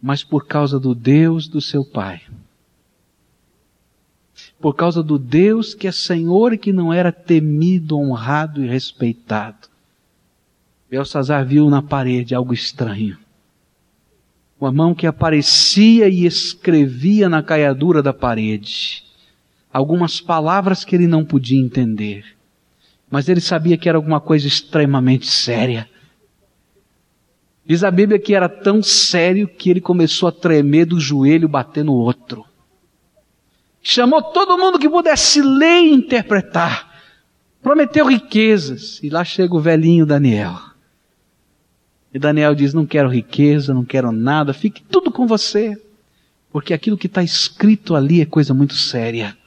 [0.02, 2.22] mas por causa do Deus do seu pai.
[4.60, 9.70] Por causa do Deus que é Senhor e que não era temido, honrado e respeitado.
[10.90, 13.18] Belsazar viu na parede algo estranho
[14.62, 19.04] uma mão que aparecia e escrevia na caiadura da parede
[19.74, 22.24] algumas palavras que ele não podia entender,
[23.10, 25.90] mas ele sabia que era alguma coisa extremamente séria.
[27.66, 31.84] Diz a Bíblia que era tão sério que ele começou a tremer do joelho, bater
[31.84, 32.46] no outro.
[33.82, 36.92] Chamou todo mundo que pudesse ler e interpretar.
[37.62, 39.00] Prometeu riquezas.
[39.02, 40.71] E lá chega o velhinho Daniel.
[42.14, 45.82] E Daniel diz: Não quero riqueza, não quero nada, fique tudo com você,
[46.52, 49.38] porque aquilo que está escrito ali é coisa muito séria.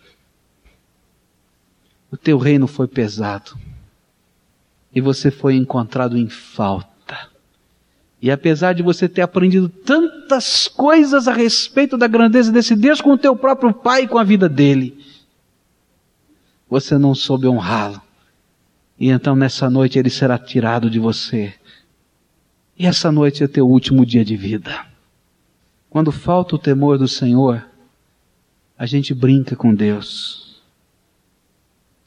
[2.11, 3.59] O teu reino foi pesado,
[4.95, 6.95] e você foi encontrado em falta.
[8.23, 13.11] E apesar de você ter aprendido tantas coisas a respeito da grandeza desse Deus com
[13.11, 14.99] o teu próprio pai e com a vida dele,
[16.71, 18.01] você não soube honrá-lo.
[18.99, 21.53] E então nessa noite ele será tirado de você
[22.79, 24.87] e essa noite é teu último dia de vida.
[25.89, 27.65] Quando falta o temor do Senhor,
[28.77, 30.61] a gente brinca com Deus.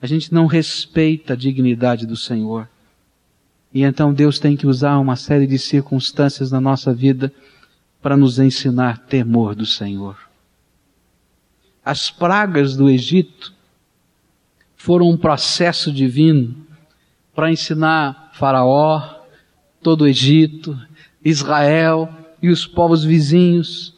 [0.02, 2.68] A gente não respeita a dignidade do Senhor.
[3.74, 7.32] E então Deus tem que usar uma série de circunstâncias na nossa vida
[8.02, 10.18] para nos ensinar temor do Senhor.
[11.84, 13.54] As pragas do Egito
[14.76, 16.56] foram um processo divino
[17.34, 19.17] para ensinar Faraó,
[19.82, 20.80] todo o Egito,
[21.24, 22.10] Israel
[22.42, 23.94] e os povos vizinhos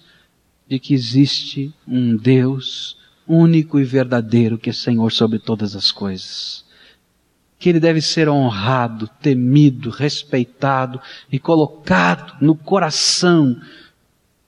[0.67, 6.65] de que existe um Deus único e verdadeiro que é Senhor sobre todas as coisas.
[7.57, 10.99] Que ele deve ser honrado, temido, respeitado
[11.31, 13.59] e colocado no coração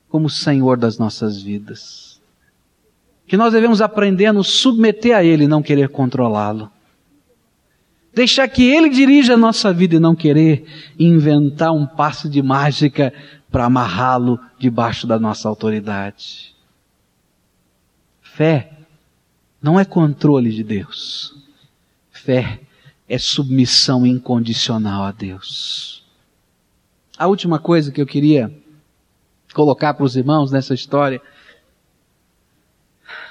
[0.10, 2.22] como Senhor das nossas vidas.
[3.28, 6.72] Que nós devemos aprender a nos submeter a Ele não querer controlá-lo.
[8.14, 10.66] Deixar que Ele dirija a nossa vida e não querer
[11.00, 13.14] inventar um passo de mágica
[13.50, 16.54] para amarrá-lo debaixo da nossa autoridade.
[18.22, 18.72] Fé
[19.62, 21.36] não é controle de Deus.
[22.12, 22.60] Fé
[23.08, 26.04] é submissão incondicional a Deus.
[27.18, 28.52] A última coisa que eu queria
[29.54, 31.22] colocar para os irmãos nessa história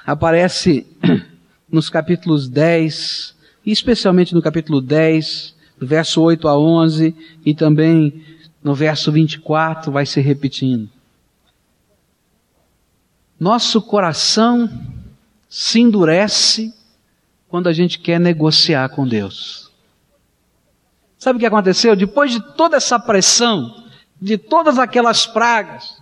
[0.07, 0.87] aparece
[1.71, 8.25] nos capítulos 10 especialmente no capítulo 10, do verso 8 a 11 e também
[8.63, 10.89] no verso 24 vai se repetindo.
[13.39, 14.69] Nosso coração
[15.49, 16.75] se endurece
[17.49, 19.71] quando a gente quer negociar com Deus.
[21.19, 21.97] Sabe o que aconteceu?
[21.97, 23.85] Depois de toda essa pressão,
[24.21, 26.01] de todas aquelas pragas,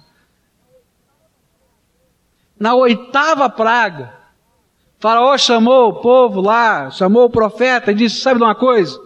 [2.58, 4.17] na oitava praga,
[4.98, 9.00] Faraó chamou o povo lá, chamou o profeta e disse: Sabe de uma coisa?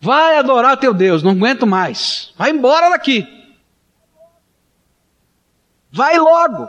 [0.00, 2.32] Vai adorar teu Deus, não aguento mais.
[2.36, 3.26] Vai embora daqui.
[5.90, 6.68] Vai logo.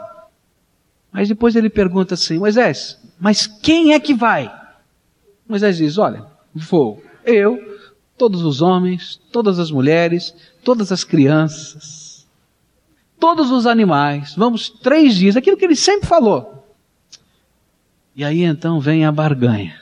[1.12, 4.52] Mas depois ele pergunta assim: Moisés, mas quem é que vai?
[5.48, 7.78] Moisés diz: Olha, vou eu,
[8.18, 10.34] todos os homens, todas as mulheres,
[10.64, 12.26] todas as crianças,
[13.20, 14.34] todos os animais.
[14.34, 16.59] Vamos três dias, aquilo que ele sempre falou.
[18.20, 19.80] E aí então vem a barganha.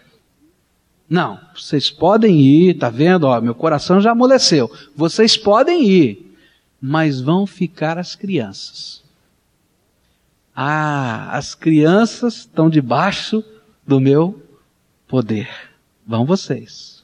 [1.10, 3.24] Não, vocês podem ir, tá vendo?
[3.24, 4.70] Ó, meu coração já amoleceu.
[4.94, 6.36] Vocês podem ir,
[6.80, 9.02] mas vão ficar as crianças.
[10.54, 13.42] Ah, as crianças estão debaixo
[13.84, 14.40] do meu
[15.08, 15.50] poder.
[16.06, 17.02] Vão vocês.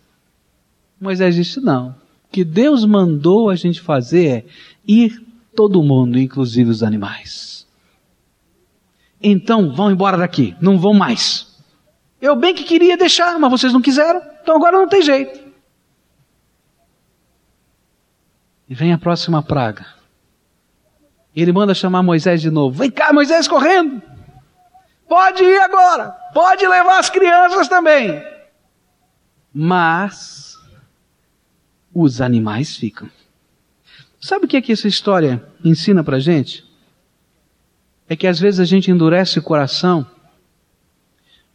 [1.01, 1.97] Moisés disse: não.
[2.29, 4.45] O que Deus mandou a gente fazer é
[4.87, 5.21] ir
[5.57, 7.54] todo mundo, inclusive os animais.
[9.27, 11.57] Então vão embora daqui, não vão mais.
[12.21, 15.41] Eu bem que queria deixar, mas vocês não quiseram, então agora não tem jeito.
[18.69, 19.87] E vem a próxima praga.
[21.35, 22.79] Ele manda chamar Moisés de novo.
[22.79, 24.03] Vem cá, Moisés correndo.
[25.09, 26.11] Pode ir agora.
[26.35, 28.23] Pode levar as crianças também.
[29.53, 30.59] Mas
[31.95, 33.09] os animais ficam.
[34.21, 36.65] Sabe o que, é que essa história ensina pra gente?
[38.09, 40.07] É que às vezes a gente endurece o coração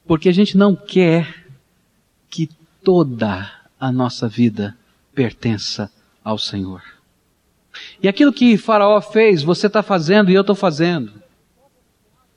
[0.09, 1.45] porque a gente não quer
[2.31, 2.49] que
[2.83, 3.47] toda
[3.79, 4.75] a nossa vida
[5.13, 5.91] pertença
[6.23, 6.81] ao Senhor.
[8.01, 11.13] E aquilo que Faraó fez, você está fazendo e eu estou fazendo.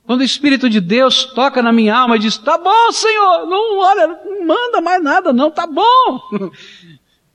[0.04, 3.78] Quando o Espírito de Deus toca na minha alma e diz: Tá bom, Senhor, não,
[3.78, 6.20] olha, não manda mais nada, não, tá bom.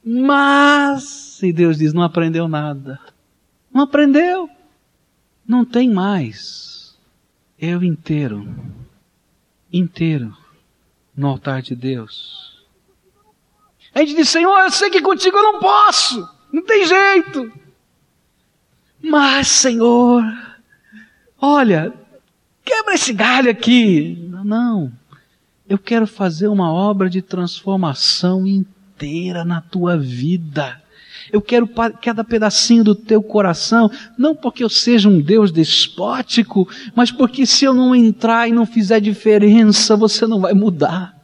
[0.05, 2.99] Mas, e Deus diz: Não aprendeu nada.
[3.73, 4.47] Não aprendeu.
[5.47, 6.97] Não tem mais
[7.57, 8.47] eu inteiro,
[9.71, 10.35] inteiro,
[11.15, 12.65] no altar de Deus.
[13.93, 17.51] A gente diz, Senhor, eu sei que contigo eu não posso, não tem jeito.
[19.01, 20.21] Mas, Senhor,
[21.39, 21.93] olha,
[22.63, 24.29] quebra esse galho aqui.
[24.43, 24.91] Não,
[25.67, 30.81] eu quero fazer uma obra de transformação inteira na tua vida.
[31.31, 31.69] Eu quero
[32.01, 37.65] cada pedacinho do teu coração, não porque eu seja um Deus despótico, mas porque se
[37.65, 41.15] eu não entrar e não fizer diferença, você não vai mudar.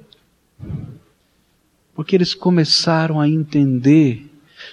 [1.94, 4.30] Porque eles começaram a entender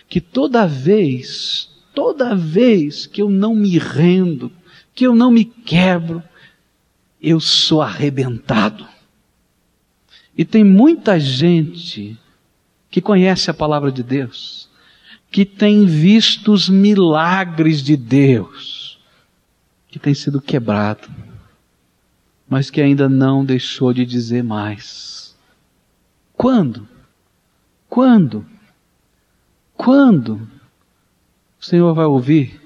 [0.09, 4.51] que toda vez, toda vez que eu não me rendo,
[4.93, 6.21] que eu não me quebro,
[7.21, 8.87] eu sou arrebentado.
[10.37, 12.17] E tem muita gente
[12.89, 14.69] que conhece a palavra de Deus,
[15.29, 18.99] que tem visto os milagres de Deus,
[19.89, 21.07] que tem sido quebrado,
[22.47, 25.35] mas que ainda não deixou de dizer mais.
[26.35, 26.87] Quando?
[27.87, 28.45] Quando?
[29.75, 30.47] Quando
[31.59, 32.59] o Senhor vai ouvir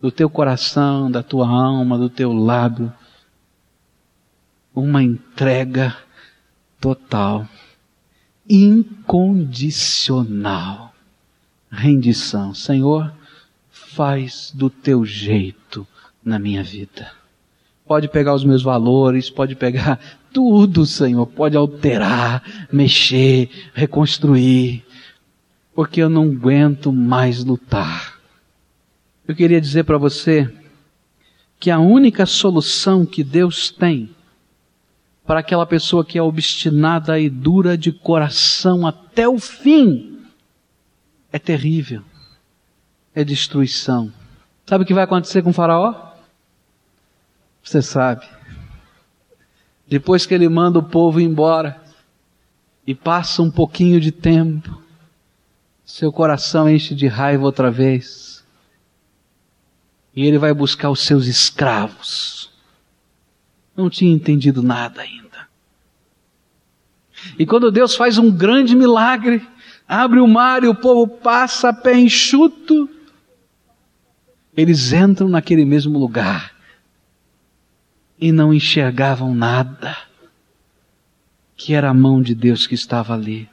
[0.00, 2.92] do teu coração, da tua alma, do teu lábio,
[4.74, 5.96] uma entrega
[6.80, 7.46] total,
[8.48, 10.94] incondicional.
[11.70, 12.54] Rendição.
[12.54, 13.12] Senhor,
[13.70, 15.86] faz do teu jeito
[16.24, 17.10] na minha vida.
[17.86, 19.98] pode pegar os meus valores, pode pegar
[20.32, 22.42] tudo, Senhor, pode alterar,
[22.72, 24.82] mexer, reconstruir,
[25.74, 28.18] porque eu não aguento mais lutar.
[29.26, 30.50] Eu queria dizer para você
[31.60, 34.10] que a única solução que Deus tem
[35.26, 40.12] para aquela pessoa que é obstinada e dura de coração até o fim
[41.32, 42.02] é terrível.
[43.14, 44.12] É destruição.
[44.66, 46.12] Sabe o que vai acontecer com o Faraó?
[47.62, 48.26] Você sabe.
[49.86, 51.80] Depois que ele manda o povo embora
[52.86, 54.82] e passa um pouquinho de tempo,
[55.84, 58.44] seu coração enche de raiva outra vez.
[60.14, 62.51] E ele vai buscar os seus escravos.
[63.76, 65.48] Não tinha entendido nada ainda.
[67.38, 69.46] E quando Deus faz um grande milagre,
[69.86, 72.88] abre o mar e o povo passa a pé enxuto,
[74.56, 76.52] eles entram naquele mesmo lugar
[78.18, 79.96] e não enxergavam nada,
[81.56, 83.48] que era a mão de Deus que estava ali.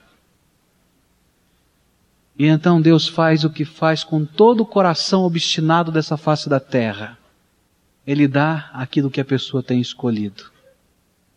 [2.38, 6.60] E então Deus faz o que faz com todo o coração obstinado dessa face da
[6.60, 7.19] terra.
[8.06, 10.52] Ele dá aquilo que a pessoa tem escolhido.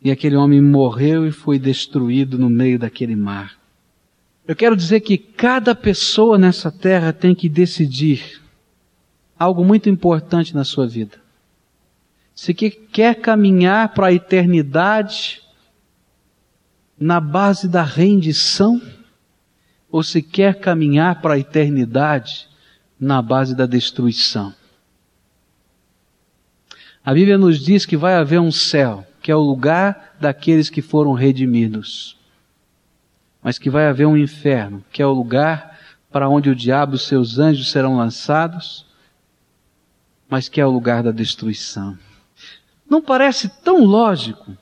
[0.01, 3.57] E aquele homem morreu e foi destruído no meio daquele mar.
[4.45, 8.41] Eu quero dizer que cada pessoa nessa terra tem que decidir
[9.39, 11.21] algo muito importante na sua vida.
[12.35, 15.41] Se quer caminhar para a eternidade
[16.99, 18.81] na base da rendição,
[19.91, 22.47] ou se quer caminhar para a eternidade
[22.99, 24.53] na base da destruição.
[27.05, 30.81] A Bíblia nos diz que vai haver um céu, que é o lugar daqueles que
[30.81, 32.17] foram redimidos.
[33.41, 35.77] Mas que vai haver um inferno, que é o lugar
[36.09, 38.85] para onde o diabo e seus anjos serão lançados,
[40.29, 41.97] mas que é o lugar da destruição.
[42.89, 44.55] Não parece tão lógico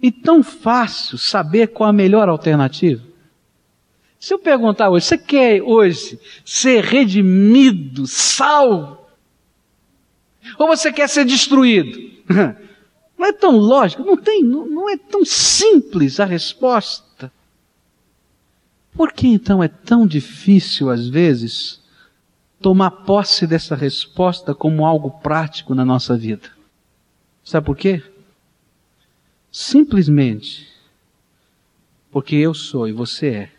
[0.00, 3.02] e tão fácil saber qual a melhor alternativa?
[4.18, 9.01] Se eu perguntar hoje, você quer hoje ser redimido, salvo?
[10.62, 11.98] Ou você quer ser destruído?
[13.18, 17.32] Não é tão lógico, não tem, não, não é tão simples a resposta.
[18.92, 21.80] Por que então é tão difícil às vezes
[22.60, 26.50] tomar posse dessa resposta como algo prático na nossa vida?
[27.44, 28.02] Sabe por quê?
[29.52, 30.68] Simplesmente
[32.10, 33.52] porque eu sou e você é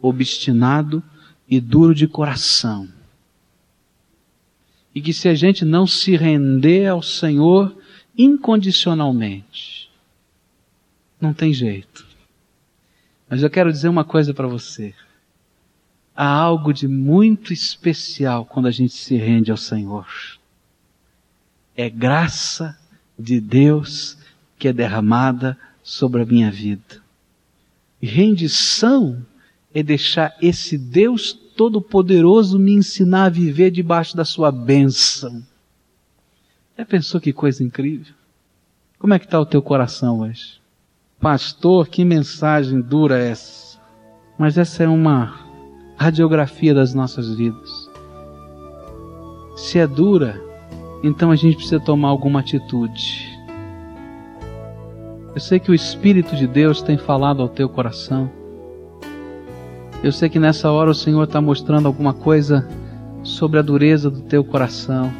[0.00, 1.02] obstinado
[1.46, 2.88] e duro de coração.
[4.94, 7.76] E que se a gente não se render ao Senhor
[8.16, 9.90] incondicionalmente,
[11.20, 12.06] não tem jeito.
[13.28, 14.94] Mas eu quero dizer uma coisa para você.
[16.16, 20.06] Há algo de muito especial quando a gente se rende ao Senhor.
[21.76, 22.76] É graça
[23.18, 24.18] de Deus
[24.58, 27.00] que é derramada sobre a minha vida.
[28.02, 29.24] Rendição
[29.72, 35.42] é deixar esse Deus Todo-Poderoso me ensinar a viver debaixo da sua bênção.
[36.74, 38.14] Já pensou que coisa incrível?
[38.98, 40.58] Como é que está o teu coração hoje?
[41.20, 43.78] Pastor, que mensagem dura essa.
[44.38, 45.38] Mas essa é uma
[45.98, 47.90] radiografia das nossas vidas.
[49.54, 50.42] Se é dura,
[51.04, 53.38] então a gente precisa tomar alguma atitude.
[55.34, 58.39] Eu sei que o Espírito de Deus tem falado ao teu coração.
[60.02, 62.66] Eu sei que nessa hora o Senhor está mostrando alguma coisa
[63.22, 65.12] sobre a dureza do teu coração.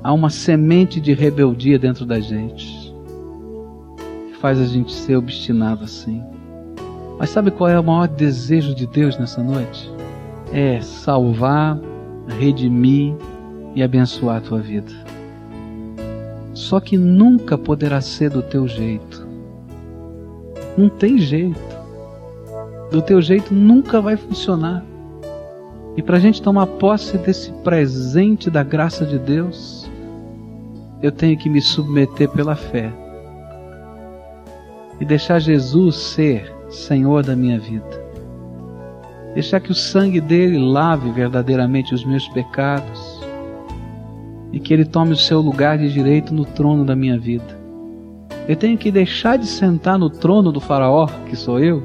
[0.00, 2.94] Há uma semente de rebeldia dentro da gente
[4.28, 6.22] que faz a gente ser obstinado assim.
[7.18, 9.90] Mas sabe qual é o maior desejo de Deus nessa noite?
[10.52, 11.76] É salvar,
[12.38, 13.12] redimir
[13.74, 14.92] e abençoar a tua vida.
[16.54, 19.26] Só que nunca poderá ser do teu jeito.
[20.78, 21.69] Não tem jeito
[22.90, 24.84] do teu jeito nunca vai funcionar.
[25.96, 29.90] E para a gente tomar posse desse presente da graça de Deus,
[31.02, 32.92] eu tenho que me submeter pela fé
[35.00, 38.00] e deixar Jesus ser Senhor da minha vida.
[39.34, 43.20] Deixar que o sangue dele lave verdadeiramente os meus pecados
[44.52, 47.58] e que ele tome o seu lugar de direito no trono da minha vida.
[48.48, 51.82] Eu tenho que deixar de sentar no trono do Faraó, que sou eu,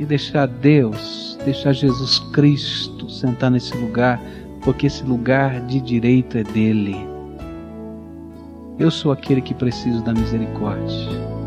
[0.00, 4.18] e deixar Deus, deixar Jesus Cristo sentar nesse lugar,
[4.62, 6.96] porque esse lugar de direito é dele.
[8.78, 11.39] Eu sou aquele que preciso da misericórdia.